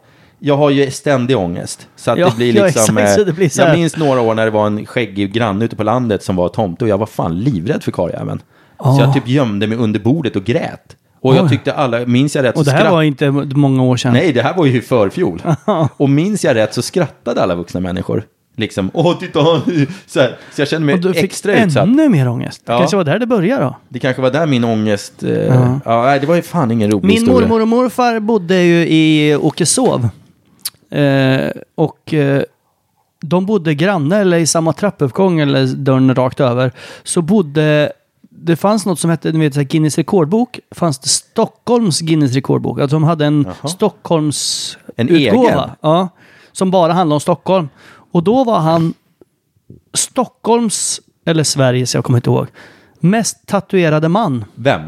[0.46, 1.88] jag har ju ständig ångest.
[1.96, 2.98] Så att Ja, det blir ja, liksom...
[2.98, 5.66] exakt, så eh, det blir jag minns några år när det var en skäggig granne
[5.66, 8.42] ute på landet som var tomte och jag var fan livrädd för karljäveln.
[8.80, 10.96] Så jag typ gömde mig under bordet och grät.
[11.22, 11.50] Och jag Oj.
[11.50, 14.14] tyckte alla, minns jag rätt Och så det här skratt- var inte många år sedan.
[14.14, 15.42] Nej, det här var ju förfjol.
[15.98, 18.24] och minns jag rätt så skrattade alla vuxna människor.
[18.58, 19.40] Liksom, åh titta,
[20.08, 20.38] så, här.
[20.56, 21.84] så jag kände mig Och du fick extra utsatt.
[21.84, 22.62] ännu mer ångest.
[22.66, 22.78] Ja.
[22.80, 23.78] kanske var där det började då.
[23.90, 25.24] Det kanske var där min ångest...
[25.24, 25.32] Eh,
[25.86, 26.04] ja.
[26.04, 27.48] nej, det var ju fan ingen rolig Min historia.
[27.48, 30.10] mormor och morfar bodde ju i Åkeshov.
[30.94, 32.44] Eh, och eh,
[33.22, 36.72] de bodde granne eller i samma trappuppgång eller dörren rakt över.
[37.04, 37.92] Så bodde,
[38.30, 40.60] det fanns något som hette ni vet, Guinness rekordbok.
[40.72, 42.80] Fanns det Stockholms Guinness rekordbok.
[42.80, 45.50] Alltså de hade en Stockholms En utgåva.
[45.50, 45.70] egen?
[45.82, 46.10] Ja,
[46.52, 47.70] som bara handlade om Stockholm.
[48.12, 48.94] Och då var han
[49.94, 52.48] Stockholms, eller Sveriges, jag kommer inte ihåg,
[53.00, 54.46] mest tatuerade man.
[54.56, 54.82] Vem?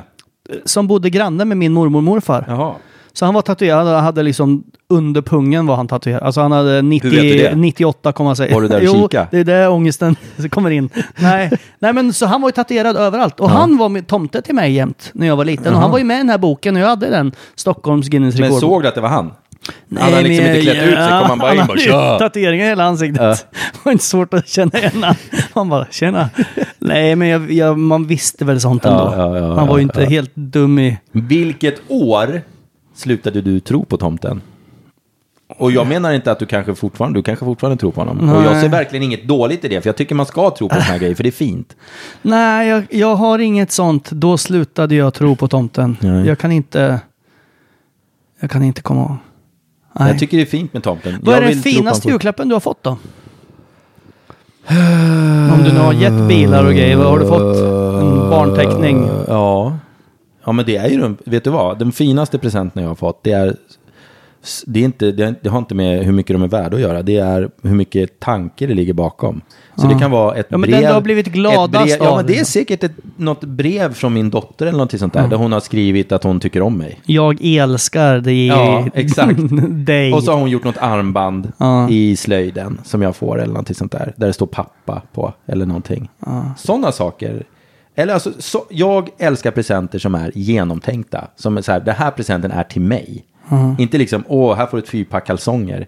[0.66, 2.45] Som bodde granne med min mormor och morfar.
[2.47, 2.76] Jaha.
[3.16, 6.24] Så han var tatuerad och hade liksom under pungen var han tatuerad.
[6.24, 7.49] Alltså han hade 90, Hur vet du det?
[7.49, 8.53] 98,6.
[8.53, 9.28] Var du där och Jo, kika?
[9.32, 10.16] det är där ångesten
[10.49, 10.89] kommer in.
[11.16, 11.51] Nej.
[11.80, 13.39] Nej, men så han var ju tatuerad överallt.
[13.39, 15.74] Och han var med tomte till mig jämt när jag var liten.
[15.74, 17.32] Och han var ju med i den här boken och jag hade den.
[17.55, 18.70] Stockholms Guinness Men rekordbok.
[18.70, 19.32] såg du att det var han?
[19.88, 22.20] Nej, han hade liksom men inte klätt ut sig, kom han bara in och tja.
[22.20, 23.22] tatueringar i hela ansiktet.
[23.22, 23.30] Ja.
[23.74, 25.16] Det var inte svårt att känna igen han.
[25.53, 26.30] Han bara, tjena.
[26.80, 29.13] Nej, men jag, jag, man visste väl sånt ändå.
[29.18, 30.09] Ja, ja, ja, han var ju ja, inte ja.
[30.09, 30.97] helt dum i...
[31.11, 32.41] Vilket år
[32.95, 34.41] slutade du tro på tomten?
[35.47, 38.29] Och jag menar inte att du kanske fortfarande, du kanske fortfarande tror på honom.
[38.29, 38.61] Och jag Nej.
[38.61, 40.99] ser verkligen inget dåligt i det, för jag tycker man ska tro på såna här
[40.99, 41.75] grejer, för det är fint.
[42.21, 44.11] Nej, jag, jag har inget sånt.
[44.11, 45.97] Då slutade jag tro på tomten.
[46.01, 46.25] Nej.
[46.27, 46.99] Jag kan inte...
[48.39, 49.17] Jag kan inte komma ihåg.
[49.99, 50.09] Nej.
[50.09, 51.19] Jag tycker det är fint med tomten.
[51.21, 52.97] Vad jag är den finaste julklappen du har fått då?
[55.53, 57.57] Om du nu har gett bilar och grejer, vad har du fått?
[58.01, 59.09] En barnteckning?
[59.27, 59.77] Ja.
[60.45, 61.79] Ja, men det är ju, de- vet du vad?
[61.79, 63.55] Den finaste presenten jag har fått, det är,
[64.65, 66.81] det är inte, det, är- det har inte med hur mycket de är värda att
[66.81, 69.41] göra, det är hur mycket tanke det ligger bakom.
[69.77, 70.81] Så det kan vara ett Ja, men brev.
[70.81, 72.17] den du har blivit gladast brev, Ja, av.
[72.17, 75.37] men det är säkert ett, något brev från min dotter eller något sånt där, där
[75.37, 76.99] hon har skrivit att hon tycker om mig.
[77.05, 78.47] Jag älskar dig.
[78.47, 79.39] Ja, exakt.
[79.69, 80.13] dig.
[80.13, 81.89] Och så har hon gjort något armband Ja.
[81.89, 84.13] i slöjden som jag får eller någonting sånt där.
[84.15, 86.09] Där det står pappa på eller någonting.
[86.57, 87.43] Sådana saker.
[87.95, 91.27] Eller alltså, så, jag älskar presenter som är genomtänkta.
[91.35, 93.25] Som är så här, den här presenten är till mig.
[93.79, 95.87] Inte liksom, åh, här får du ett fyrpack kalsonger.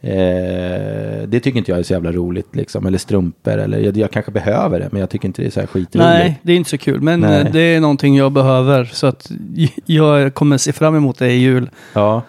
[0.00, 2.86] Eh, det tycker inte jag är så jävla roligt liksom.
[2.86, 5.60] Eller strumpor, eller jag, jag kanske behöver det, men jag tycker inte det är så
[5.60, 6.08] här skitroligt.
[6.08, 7.00] Nej, det är inte så kul.
[7.00, 7.40] Men Nej.
[7.40, 8.84] eh, det är någonting jag behöver.
[8.84, 9.30] Så att
[9.86, 11.70] jag kommer se fram emot det i jul.
[11.92, 12.22] Ja,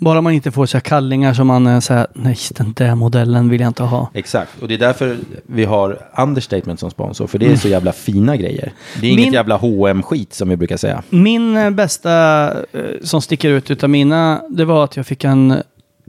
[0.00, 3.48] Bara man inte får så här kallingar som man så här, nej den där modellen
[3.48, 4.10] vill jag inte ha.
[4.14, 4.62] exakt.
[4.62, 7.26] Och det är därför vi har Understatement som sponsor.
[7.26, 8.72] För det är så jävla fina grejer.
[9.00, 11.02] Det är inget Min- jävla hm skit som vi brukar säga.
[11.10, 15.62] Min eh, bästa eh, som sticker ut utav mina, det var att jag fick en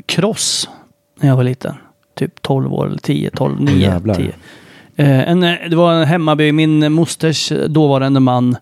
[0.05, 0.69] cross
[1.21, 1.73] när jag var liten.
[2.15, 4.15] Typ 12 år, eller 10, 12, 9, Jävlar.
[4.15, 4.27] 10.
[4.95, 8.57] Eh, en, eh, det var en hemmaby, min mosters dåvarande man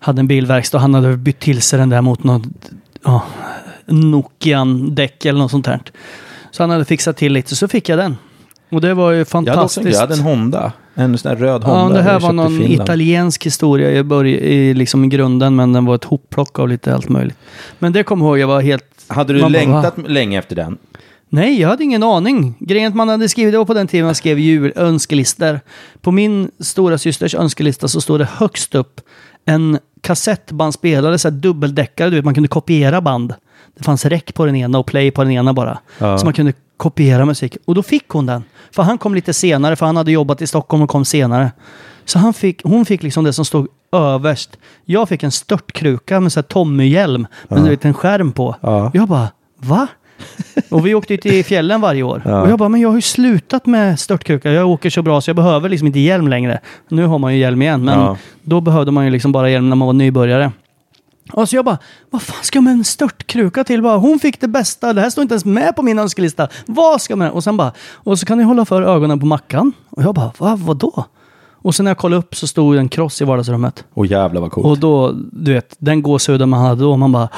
[0.00, 2.42] hade en bilverkstad och han hade bytt till sig den där mot något
[3.04, 3.22] ja,
[3.86, 5.80] Nokian-däck eller något sånt här.
[6.50, 8.16] Så han hade fixat till lite, så fick jag den.
[8.70, 9.94] Och det var ju Jag hade också fantastiskt.
[9.94, 10.72] jag hade en Honda.
[10.94, 11.96] En sån där röd Honda.
[11.96, 15.94] Ja, det här var någon italiensk historia i, börj- i, liksom grunden, men den var
[15.94, 17.36] ett hopplock av lite allt möjligt.
[17.78, 18.84] Men det jag ihåg, jag var helt...
[19.06, 20.04] Hade du bara, längtat va?
[20.06, 20.78] länge efter den?
[21.28, 22.54] Nej, jag hade ingen aning.
[22.58, 25.60] Grejen att man hade skrivit, det var på den tiden man skrev jul, önskelistor.
[26.00, 29.00] På min stora systers önskelista så står det högst upp
[29.46, 33.34] en kassettbandspelare, så här dubbeldäckare, du vet, man kunde kopiera band.
[33.78, 35.78] Det fanns räck på den ena och play på den ena bara.
[35.98, 36.18] Ja.
[36.18, 37.56] Så man kunde kopiera musik.
[37.64, 38.44] Och då fick hon den.
[38.72, 41.52] För han kom lite senare, för han hade jobbat i Stockholm och kom senare.
[42.04, 44.56] Så han fick, hon fick liksom det som stod överst.
[44.84, 48.56] Jag fick en störtkruka med så här Tommy-hjälm med en liten skärm på.
[48.60, 48.90] Ja.
[48.94, 49.86] Jag bara, va?
[50.70, 52.22] Och vi åkte ut i fjällen varje år.
[52.26, 54.50] Och jag bara, men jag har ju slutat med störtkruka.
[54.52, 56.60] Jag åker så bra så jag behöver liksom inte hjälm längre.
[56.88, 58.16] Nu har man ju hjälm igen, men Ja.
[58.42, 60.52] då behövde man ju liksom bara hjälm när man var nybörjare.
[61.32, 61.78] Och så jag bara,
[62.10, 63.82] vad fan ska jag med en störtkruka till?
[63.82, 66.48] Bara, hon fick det bästa, det här står inte ens med på min önskelista.
[66.66, 67.30] Vad ska jag med?
[67.30, 69.72] Och sen bara, och så kan ni hålla för ögonen på mackan.
[69.90, 71.04] Och jag bara, va, vadå?
[71.52, 73.84] Och sen när jag kollade upp så stod en kross i vardagsrummet.
[73.94, 74.66] Åh jävlar vad coolt.
[74.66, 77.28] Och då, du vet, den gåshuden man hade då, man bara,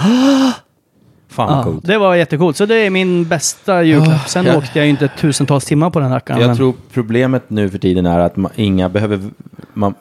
[1.29, 1.87] Fan Ja, coolt.
[1.87, 2.57] det var jättecoolt.
[2.57, 4.29] Så det är min bästa julklapp.
[4.29, 4.57] Sen ja.
[4.59, 6.41] åkte jag ju inte tusentals timmar på den rackaren.
[6.41, 9.21] Jag men- tror problemet nu för tiden är att man, inga behöver...
[9.75, 9.95] Man,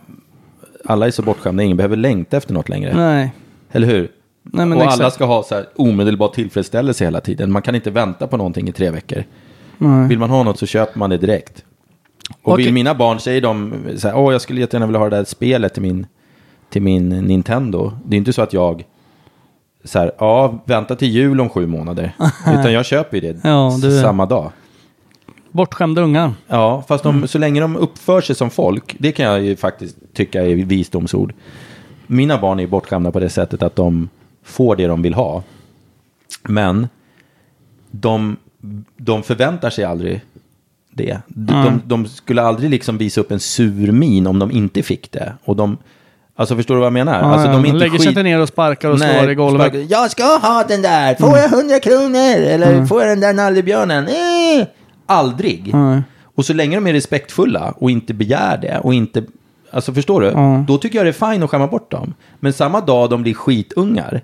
[0.85, 2.93] alla är så bortskämda, ingen behöver längta efter något längre.
[2.95, 3.33] Nej.
[3.75, 4.11] Eller hur?
[4.43, 5.15] Nej, och alla exakt.
[5.15, 7.51] ska ha så här omedelbar tillfredsställelse hela tiden.
[7.51, 9.23] Man kan inte vänta på någonting i tre veckor.
[9.77, 10.07] Nej.
[10.07, 11.63] Vill man ha något så köper man det direkt.
[12.41, 12.65] Och Okej.
[12.65, 15.23] vill mina barn, säger de så här, åh jag skulle jättegärna vilja ha det där
[15.23, 16.07] spelet till min,
[16.69, 17.91] till min Nintendo.
[18.05, 18.83] Det är inte så att jag
[19.83, 22.11] så här, ja, vänta till jul om sju månader.
[22.47, 24.51] Utan jag köper ju det Ja, du- samma dag.
[25.51, 26.33] Bortskämda ungar.
[26.47, 29.97] Ja, fast de, så länge de uppför sig som folk, det kan jag ju faktiskt
[30.13, 31.33] tycka är visdomsord.
[32.07, 34.09] Mina barn är bortskämda på det sättet att de
[34.43, 35.43] får det de vill ha.
[36.43, 36.87] Men
[37.91, 38.37] de,
[38.97, 40.21] de förväntar sig aldrig
[40.93, 41.19] det.
[41.27, 45.11] De, de, de skulle aldrig liksom visa upp en sur min om de inte fick
[45.11, 45.33] det.
[45.43, 45.77] Och de,
[46.35, 47.19] alltså förstår du vad jag menar?
[47.19, 49.35] Ja, alltså, de de inte lägger sig skit- inte ner och sparkar och slår i
[49.35, 49.61] golvet.
[49.67, 51.15] sparkar- Jag ska ha den där!
[51.15, 52.35] Får jag hundra kronor?
[52.45, 54.07] Eller får jag den där nallebjörnen?
[54.07, 54.67] Eh,
[55.05, 55.73] aldrig.
[55.73, 56.01] Nej.
[56.35, 59.23] Och så länge de är respektfulla och inte begär det och inte...
[59.75, 60.31] Alltså förstår du?
[60.67, 62.13] Då tycker jag det är fint att skämma bort dem.
[62.39, 64.21] Men samma dag de blir skitungar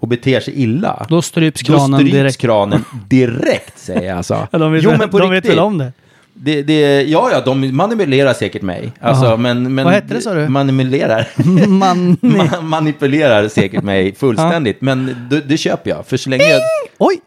[0.00, 1.06] och beter sig illa.
[1.08, 2.38] Då stryps då kranen stryps direkt.
[2.38, 4.48] kranen direkt, säger jag alltså.
[4.50, 5.50] De vet, jo, men på de vet riktigt.
[5.50, 5.92] väl om det?
[6.34, 8.92] Det, det, ja, ja, de manipulerar säkert mig.
[9.00, 10.48] Alltså, men, men, Vad hette det, sa du?
[10.48, 11.28] Manipulerar.
[11.68, 12.16] Man...
[12.20, 14.80] Ma- manipulerar säkert mig fullständigt.
[14.80, 16.06] Men det, det köper jag.
[16.06, 16.60] För så länge jag...
[16.98, 17.20] Oj!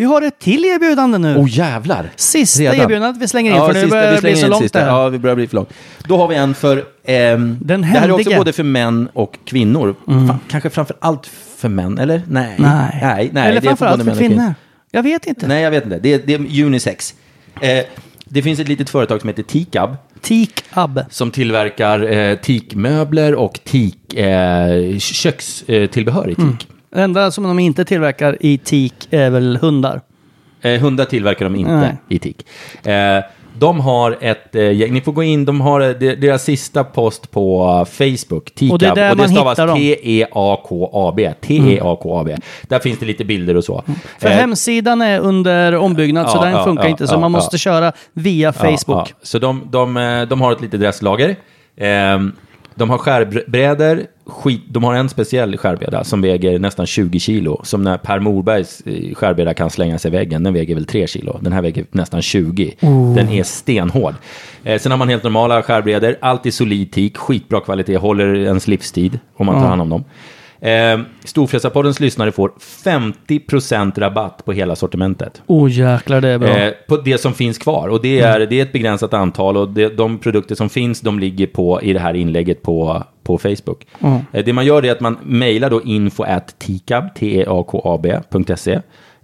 [0.00, 1.36] Vi har ett till erbjudande nu.
[1.38, 2.10] Åh jävlar!
[2.16, 2.76] Sista Redan.
[2.80, 4.86] erbjudandet vi slänger in, Ja, för nu sista, börjar det bli så långt här.
[4.86, 5.72] Ja, vi börjar bli för långt.
[6.08, 6.84] Då har vi en för...
[7.04, 8.36] ehm, Den det här är också händige.
[8.38, 9.94] både för män och kvinnor.
[10.06, 11.26] Fa- kanske framför allt
[11.56, 12.22] för män, eller?
[12.28, 12.54] Nej.
[12.58, 12.98] Nej.
[13.02, 14.54] Nej, nej Eller framförallt både för och kvinnor.
[14.90, 15.46] Jag vet inte.
[15.46, 15.98] Nej, jag vet inte.
[15.98, 17.14] Det är, det är unisex.
[17.60, 17.84] Eh,
[18.24, 21.00] det finns ett litet företag som heter Tikab Teak-ab.
[21.10, 26.66] som tillverkar eh, teakmöbler och teak, eh, kökstillbehör i teak.
[26.92, 30.00] Det enda som de inte tillverkar i teak är väl hundar.
[30.62, 31.96] Eh, hundar tillverkar de inte Nej.
[32.08, 32.36] i teak.
[32.86, 33.24] Eh,
[33.58, 36.84] de har ett eh, gäng, ni får gå in, de har eh, de- deras sista
[36.84, 39.76] post på eh, Facebook, Tikab, Och det är där man stavas hittar dem.
[39.78, 42.36] T-E-A-K-A-B, T-E-A-K-A-B.
[42.62, 43.84] Där finns det lite bilder och så.
[44.18, 47.06] För Eh, hemsidan är under ombyggnad så ja, den ja, funkar ja, inte.
[47.06, 49.14] Så man måste köra via Facebook.
[49.22, 51.36] Så de, de, eh, de har ett litet dresslager.
[52.74, 57.60] De har skärbrädor, skit, de har en speciell skärbräda som väger nästan 20 kilo.
[57.64, 61.06] Som när Per Morbergs eh, skärbräda kan slänga sig i väggen, den väger väl 3
[61.06, 61.38] kilo.
[61.40, 62.74] Den här väger nästan 20.
[63.16, 64.14] Den är stenhård.
[64.64, 69.18] Eh, sen har man helt normala skärbrädor, alltid solid teak, skitbra kvalitet, håller ens livstid
[69.36, 70.04] om man tar hand om dem.
[70.60, 72.52] Eh, Storfräsarpoddens lyssnare får
[72.84, 75.42] 50% rabatt på hela sortimentet.
[75.46, 76.58] Oh jäklar, det är bra.
[76.58, 77.88] Eh, på det som finns kvar.
[77.88, 81.18] Och det är, det är ett begränsat antal och det, de produkter som finns, de
[81.18, 83.86] ligger på, i det här inlägget på, på Facebook.
[84.32, 88.80] Eh, det man gör är att man mejlar då info at tikab, t-e-a-k-a-b.se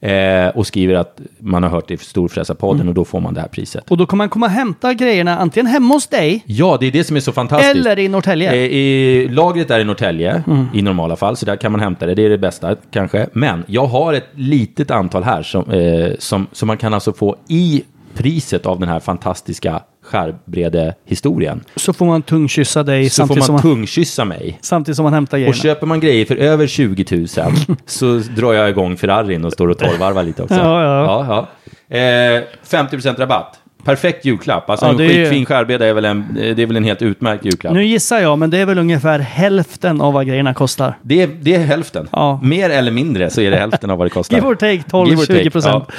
[0.07, 3.41] eh, och skriver att man har hört det i Storfräsarpodden och då får man det
[3.41, 3.91] här priset.
[3.91, 6.93] Och då kommer man komma och hämta grejerna antingen hemma hos dig Ja, det är
[6.93, 7.77] det som är så fantastiskt.
[7.77, 8.51] eller i Norrtälje.
[8.53, 10.43] Eh, i, lagret är i Norrtälje
[10.75, 12.15] i normala fall, så där kan man hämta det.
[12.15, 13.27] Det är det bästa kanske.
[13.33, 17.37] Men jag har ett litet antal här som, eh, som, som man kan alltså få
[17.49, 17.83] i
[18.17, 21.65] priset av den här fantastiska skärbrädehistorien.
[21.77, 24.59] Så får man tungkyssa dig Så får samtidigt, man som man, tungkyssa mig.
[24.63, 25.55] samtidigt som man hämtar Och grejerna.
[25.57, 27.27] köper man grejer för över 20 000
[27.87, 28.07] så
[28.37, 30.55] drar jag igång Ferrarin och står och torrvarvar lite också.
[30.55, 31.27] Ja, ja.
[31.29, 31.47] ja,
[31.91, 31.97] ja.
[31.97, 33.61] Eh, 50% rabatt.
[33.85, 34.71] Perfekt julklapp.
[34.71, 37.03] Alltså Ja, en är ju- skitfin skärbräda är väl en, det är väl en helt
[37.03, 37.75] utmärkt julklapp.
[37.75, 40.99] Nu gissar jag, men det är väl ungefär hälften av vad grejerna kostar.
[41.03, 42.09] Det är, det är hälften.
[42.13, 42.41] Ja.
[42.43, 44.37] Mer eller mindre så är det hälften av vad det kostar.
[44.37, 45.85] Give or take Give or 12-20 take, procent.
[45.89, 45.95] ja.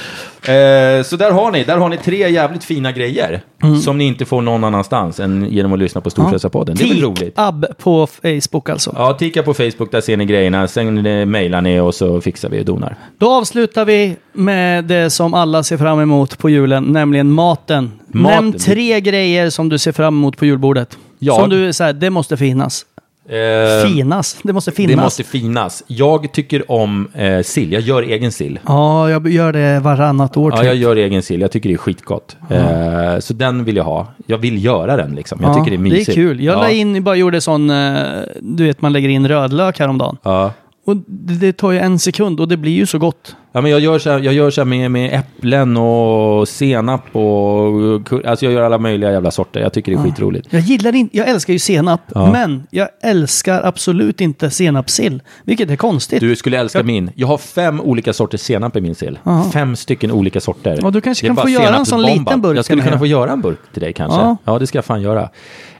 [0.48, 3.80] Eh, så där har ni, där har ni tre jävligt fina grejer Mm.
[3.80, 6.76] som ni inte får någon annanstans än genom att lyssna på Storfräsarpodden.
[6.76, 7.34] Det är väl roligt?
[7.36, 8.94] Ab på Facebook alltså.
[8.98, 10.68] Ja, ticka på Facebook, där ser ni grejerna.
[10.68, 12.96] Sen eh, mejlar ni och så fixar vi och donar.
[13.18, 17.92] Då avslutar vi med det som alla ser fram emot på julen, nämligen maten.
[18.08, 18.44] Maten.
[18.46, 20.98] Nämn tre grejer som du ser fram emot på julbordet.
[21.20, 21.40] Jag?
[21.40, 22.86] Som du säger, det måste finnas.
[23.30, 24.38] Eh, Finas.
[24.44, 24.96] Det måste finnas.
[24.96, 25.84] Det måste finnas.
[25.88, 27.72] Jag tycker om eh, sill.
[27.72, 28.60] Jag gör egen sill.
[28.66, 30.66] Ja, jag gör det varannat år Ja, typ.
[30.66, 31.42] jag gör egen sill.
[31.42, 32.38] Jag tycker det är skitgott.
[32.50, 34.08] Eh, så den vill jag ha.
[34.26, 35.40] Jag vill göra den liksom.
[35.42, 36.06] Jag Ja, tycker det är mysigt.
[36.06, 36.44] Det är kul.
[36.44, 36.62] Jag ja.
[36.62, 37.96] la in, bara gjorde sån, eh,
[38.42, 40.18] du vet man lägger in rödlök häromdagen.
[40.24, 40.52] Ja.
[40.86, 43.36] Och det, det tar ju en sekund och det blir ju så gott.
[43.58, 48.26] Ja, men jag gör så här, jag gör så med, med äpplen och senap och...
[48.26, 49.60] Alltså jag gör alla möjliga jävla sorter.
[49.60, 50.48] Jag tycker det är skitroligt.
[50.50, 52.32] Jag gillar inte, jag älskar ju senap, Ja.
[52.32, 55.22] men jag älskar absolut inte senapssill.
[55.44, 56.20] Vilket är konstigt.
[56.20, 57.12] Du skulle älska Jag- min.
[57.16, 59.20] Jag har fem olika sorters senap i min sill.
[59.24, 59.50] Ja.
[59.54, 60.80] Fem stycken olika sorter.
[60.82, 63.32] Ja, du kanske kan få göra en sån liten burk Jag skulle kunna få göra
[63.32, 64.20] en burk till dig kanske.
[64.20, 64.38] Ja.
[64.44, 65.30] Ja, det ska jag fan göra.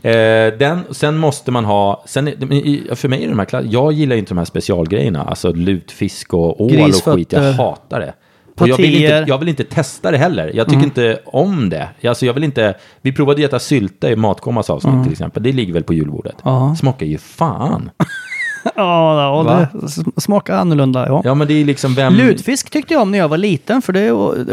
[0.02, 2.26] Eh, den, sen måste man ha, sen,
[2.96, 6.72] för mig är de här, jag gillar inte de här specialgrejerna, alltså lutfisk och ål
[6.72, 7.52] och skit, jag Grisfötter.
[7.54, 8.14] hatar det.
[8.60, 10.52] Och jag, vill inte, jag vill inte testa det heller.
[10.54, 10.86] Jag tycker Mm.
[10.86, 11.90] inte om det.
[12.08, 15.44] Alltså jag vill inte, vi provade att äta sylta i Matkommas avsnitt till exempel.
[15.44, 16.36] Det ligger väl på julbordet.
[16.46, 16.56] Mm.
[16.58, 16.76] Ja.
[16.80, 17.90] Smakar ju fan.
[18.76, 19.68] Ja, Va?
[20.16, 21.08] det smakar annorlunda.
[21.08, 21.22] Ja.
[21.26, 22.14] Ja men det är liksom vem...
[22.14, 24.06] Lutfisk tyckte jag om när jag var liten, för det,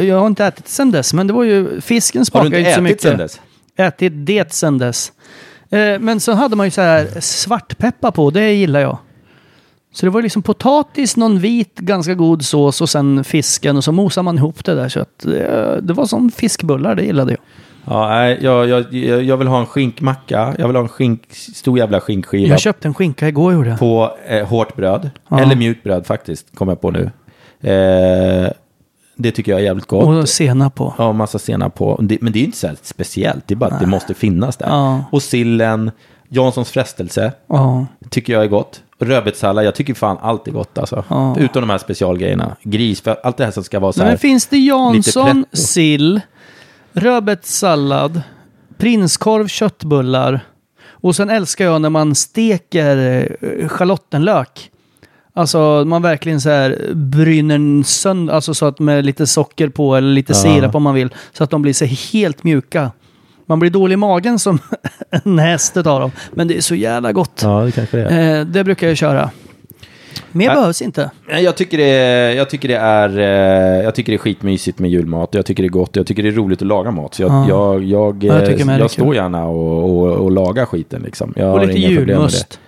[0.06, 2.68] jag har inte ätit sen dess, men det var ju, fisken Har smakar du ju
[2.68, 3.02] inte inte så ätit mycket.
[3.02, 3.40] sen dess?
[3.76, 5.12] Ätit det sen dess.
[5.70, 8.98] Eh, men så hade man ju så här svartpeppar på, det gillar jag.
[9.92, 13.92] Så det var liksom potatis, någon vit, ganska god sås och sen fisken och så
[13.92, 15.18] mosar man ihop det där köttet.
[15.18, 17.40] Det, det var som fiskbullar, det gillade jag.
[17.86, 20.54] Ja, jag, jag, jag jag vill ha en skinkmacka.
[20.58, 23.78] Jag vill ha en skink, stor jävla skinkskiva Jag köpte en skinka igår gjorde jag.
[23.78, 25.10] på eh, hårt bröd.
[25.28, 25.40] Ja.
[25.40, 27.10] Eller mjukt bröd faktiskt, kommer jag på nu.
[27.70, 28.50] Eh,
[29.16, 30.06] det tycker jag är jävligt gott.
[30.06, 30.94] Och senap på.
[30.98, 31.98] Ja, massa senap på.
[32.02, 34.66] Det, men det är inte så speciellt, det är bara att det måste finnas där.
[34.68, 35.04] Ja.
[35.12, 35.90] Och sillen,
[36.28, 37.86] Janssons frestelse, Ja.
[38.10, 38.80] tycker jag är gott.
[38.98, 41.04] Rödbetssallad, jag tycker fan allt är gott alltså.
[41.08, 41.36] Ja.
[41.38, 42.56] Utom de här specialgrejerna.
[42.62, 44.08] Gris, för allt det här som ska vara så här.
[44.08, 46.20] men finns det Jansson, sill,
[46.92, 48.22] rödbetssallad,
[48.78, 50.40] prinskorv, köttbullar
[50.86, 52.96] och sen älskar jag när man steker
[53.40, 54.70] eh, schalottenlök.
[55.36, 60.08] Alltså man verkligen så här bryner sönder, alltså så att med lite socker på eller
[60.08, 61.14] lite sirap om man vill.
[61.32, 62.90] Så att de blir så helt mjuka.
[63.46, 64.58] Man blir dålig i magen som
[65.24, 66.10] en häst utav dem.
[66.32, 67.40] Men det är så jävla gott.
[67.44, 68.38] Ja, det kanske det är.
[68.40, 69.30] Eh, det brukar jag köra.
[70.32, 70.54] Mer Ja.
[70.54, 71.10] behövs inte.
[71.42, 75.28] Jag tycker, det jag, tycker det är, eh, jag tycker det är skitmysigt med julmat.
[75.34, 75.96] Jag tycker det är gott.
[75.96, 77.14] Jag tycker det är roligt att laga mat.
[77.14, 77.48] Så jag, Ja.
[77.48, 81.02] jag, jag, Ja, jag eh, jag står gärna och, och, och lagar skiten.
[81.02, 81.32] Liksom.
[81.36, 82.60] Jag Och lite julmust.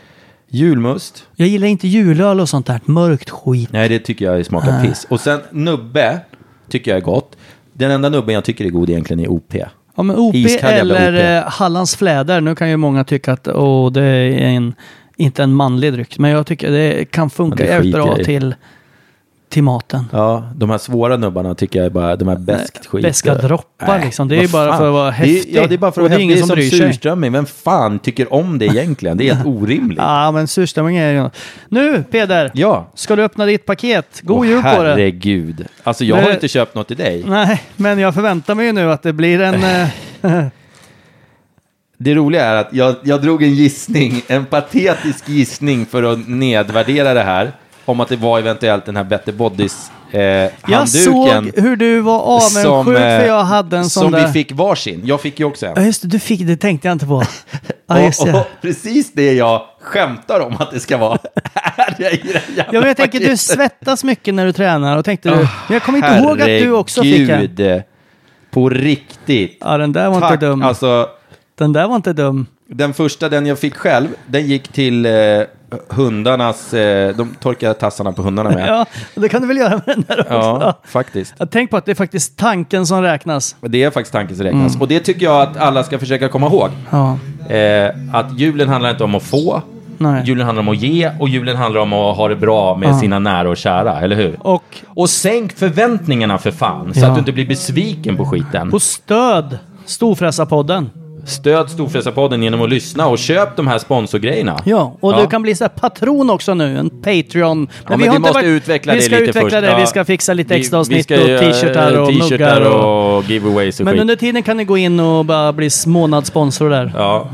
[0.49, 1.26] Julmust?
[1.36, 3.68] Jag gillar inte julöl och sånt där mörkt skit.
[3.72, 4.88] Nej, det tycker jag smakar Nej.
[4.88, 5.07] piss.
[5.11, 6.20] Och sen nubbe
[6.68, 7.36] tycker jag är gott.
[7.72, 9.55] Den enda nubben jag tycker är god egentligen är OP.
[9.97, 11.44] Ja, men OP Iskall eller OP.
[11.47, 12.40] eh, Hallands fläder.
[12.40, 14.74] Nu kan ju många tycka att åh, det är en,
[15.16, 16.18] inte en manlig dryck.
[16.18, 18.55] Men jag tycker det kan funka jävligt bra till,
[19.57, 20.04] till maten.
[20.12, 23.02] Ja, de här svåra nubbarna tycker jag är bara, de här bäst skit.
[23.02, 24.28] Beska droppar liksom.
[24.28, 25.54] Det är ju bara för att vara Det är- häftig.
[25.57, 26.28] Ja, det är bara för att vara häftig.
[26.28, 27.32] Det är som som surströmming.
[27.32, 29.16] Vem fan tycker om det egentligen?
[29.16, 29.98] Det är helt orimligt.
[29.98, 31.30] Ja, men surströmming är ju...
[31.68, 32.50] Nu, Peder!
[32.54, 32.90] Ja.
[32.94, 34.20] Ska du öppna ditt paket?
[34.22, 34.88] God Åh, jul på det!
[34.88, 35.66] Herregud.
[35.82, 37.24] Alltså jag har Det- inte köpt något till dig.
[37.26, 39.64] Nej, men jag förväntar mig ju nu att det blir en...
[40.22, 40.46] eh,
[41.98, 47.14] Det roliga är att jag, jag drog en gissning, en patetisk gissning för att nedvärdera
[47.14, 47.52] det här.
[47.87, 50.20] Om att det var eventuellt den här Better Bodies eh,
[50.66, 54.26] jag såg hur du var avundsjuk eh, för jag hade en sån Som där...
[54.26, 55.03] vi fick varsin.
[55.05, 55.72] Jag fick ju också en.
[55.76, 56.09] Ja, just det.
[56.09, 57.22] Du fick det tänkte jag inte på.
[57.89, 61.18] Ja, just och, och precis det jag skämtar om att det ska vara.
[61.99, 65.34] i det Ja, men jag tänker du svettas mycket när du tränar och tänkte du...
[65.34, 67.82] Ah, jag kommer inte ihåg att du också fick en.
[68.51, 69.59] På riktigt.
[69.61, 70.32] Ja, den där var Tack.
[70.32, 70.62] inte dum.
[70.62, 71.09] Alltså,
[71.55, 72.47] Den där var inte dum.
[72.68, 75.12] den första, den jag fick själv, den gick till eh,
[75.89, 78.69] hundarnas, eh, de torkade tassarna på hundarna med.
[78.69, 80.33] Ja, det kan du väl göra med den där också.
[80.35, 81.35] Ja, faktiskt.
[81.39, 83.57] Jag tänk på att det är faktiskt tanken som räknas.
[83.61, 84.81] Det är faktiskt tanken som räknas.
[84.81, 86.71] Och det tycker jag att alla ska försöka komma ihåg.
[86.91, 89.62] Ja, Eh, att julen handlar inte om att få,
[89.99, 90.23] nej.
[90.27, 92.99] julen handlar om att ge och julen handlar om att ha det bra med Ja.
[93.01, 94.37] sina nära och kära, eller hur?
[94.43, 97.07] Och Och sänk förväntningarna för fan, så Ja.
[97.07, 98.71] att du inte blir besviken på skiten.
[98.71, 100.91] på stöd Storfräsarpodden.
[101.27, 104.59] Stöd Storfräsarpodden genom att lyssna och köp de här sponsorgrejerna.
[104.64, 105.20] Ja, och Ja.
[105.20, 107.59] du kan bli så här patron också nu, en Patreon.
[107.59, 109.61] Men, men vi, vi har inte måste varit, utveckla vi det ska lite utveckla först.
[109.62, 109.79] det, Ja.
[109.79, 112.61] vi ska fixa lite Vi- extra vi avsnitt ska och t-shirtar och eh, muggar.
[112.61, 113.16] Och...
[113.16, 114.01] och giveaways och Men skit.
[114.01, 116.93] under tiden kan ni gå in och bara bli månadssponsor där.
[116.97, 117.29] Ja,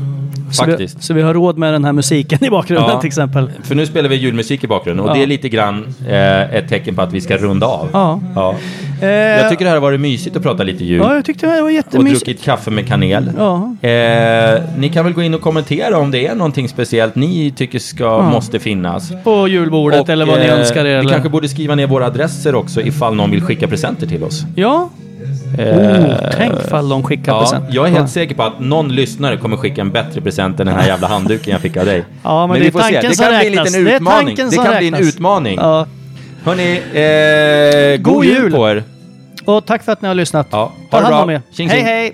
[0.53, 2.99] så, vi, så vi har råd med den här musiken i bakgrunden Ja.
[3.01, 3.51] till exempel.
[3.63, 5.15] För nu spelar vi julmusik i bakgrunden och Ja.
[5.15, 7.89] det är lite grann eh, ett tecken på att vi ska runda av.
[7.93, 8.19] Ja.
[8.35, 8.55] Ja.
[9.01, 11.01] Eh, Jag tycker det här har varit mysigt att prata lite jul.
[11.03, 12.25] Ja, jag tyckte det var och jättemysigt.
[12.25, 13.31] druckit kaffe med kanel.
[13.37, 13.75] Ja.
[13.89, 17.79] Eh, ni kan väl gå in och kommentera om det är någonting speciellt ni tycker
[17.79, 19.11] ska, måste finnas.
[19.23, 20.89] På julbordet Och, eller vad ni eh, önskar er.
[20.89, 21.09] Vi Eller?
[21.09, 24.43] kanske borde skriva ner våra adresser också ifall någon vill skicka presenter till oss.
[24.55, 24.89] Ja.
[25.57, 27.65] Oh, tänk fall de skickar Ja, present.
[27.69, 27.97] jag är Ja.
[27.97, 31.07] helt säker på att någon lyssare kommer skicka en bättre present än den här jävla
[31.07, 32.03] handduken jag fick av dig.
[32.23, 33.01] Ja, men, det vi är får se.
[33.01, 33.65] Det som kan bli en räknas.
[33.71, 34.35] liten Det utmaning.
[34.35, 35.15] Det som kan bli en räknas.
[35.15, 35.57] utmaning.
[35.61, 35.87] Ja.
[36.43, 38.51] Hörni, eh, god, God jul jul.
[38.51, 38.83] på er.
[39.45, 40.47] Och tack för att ni har lyssnat.
[40.51, 41.23] Ja, Ta ha det hand bra.
[41.23, 41.41] om er.
[41.51, 42.13] Tjing, hej, tjing.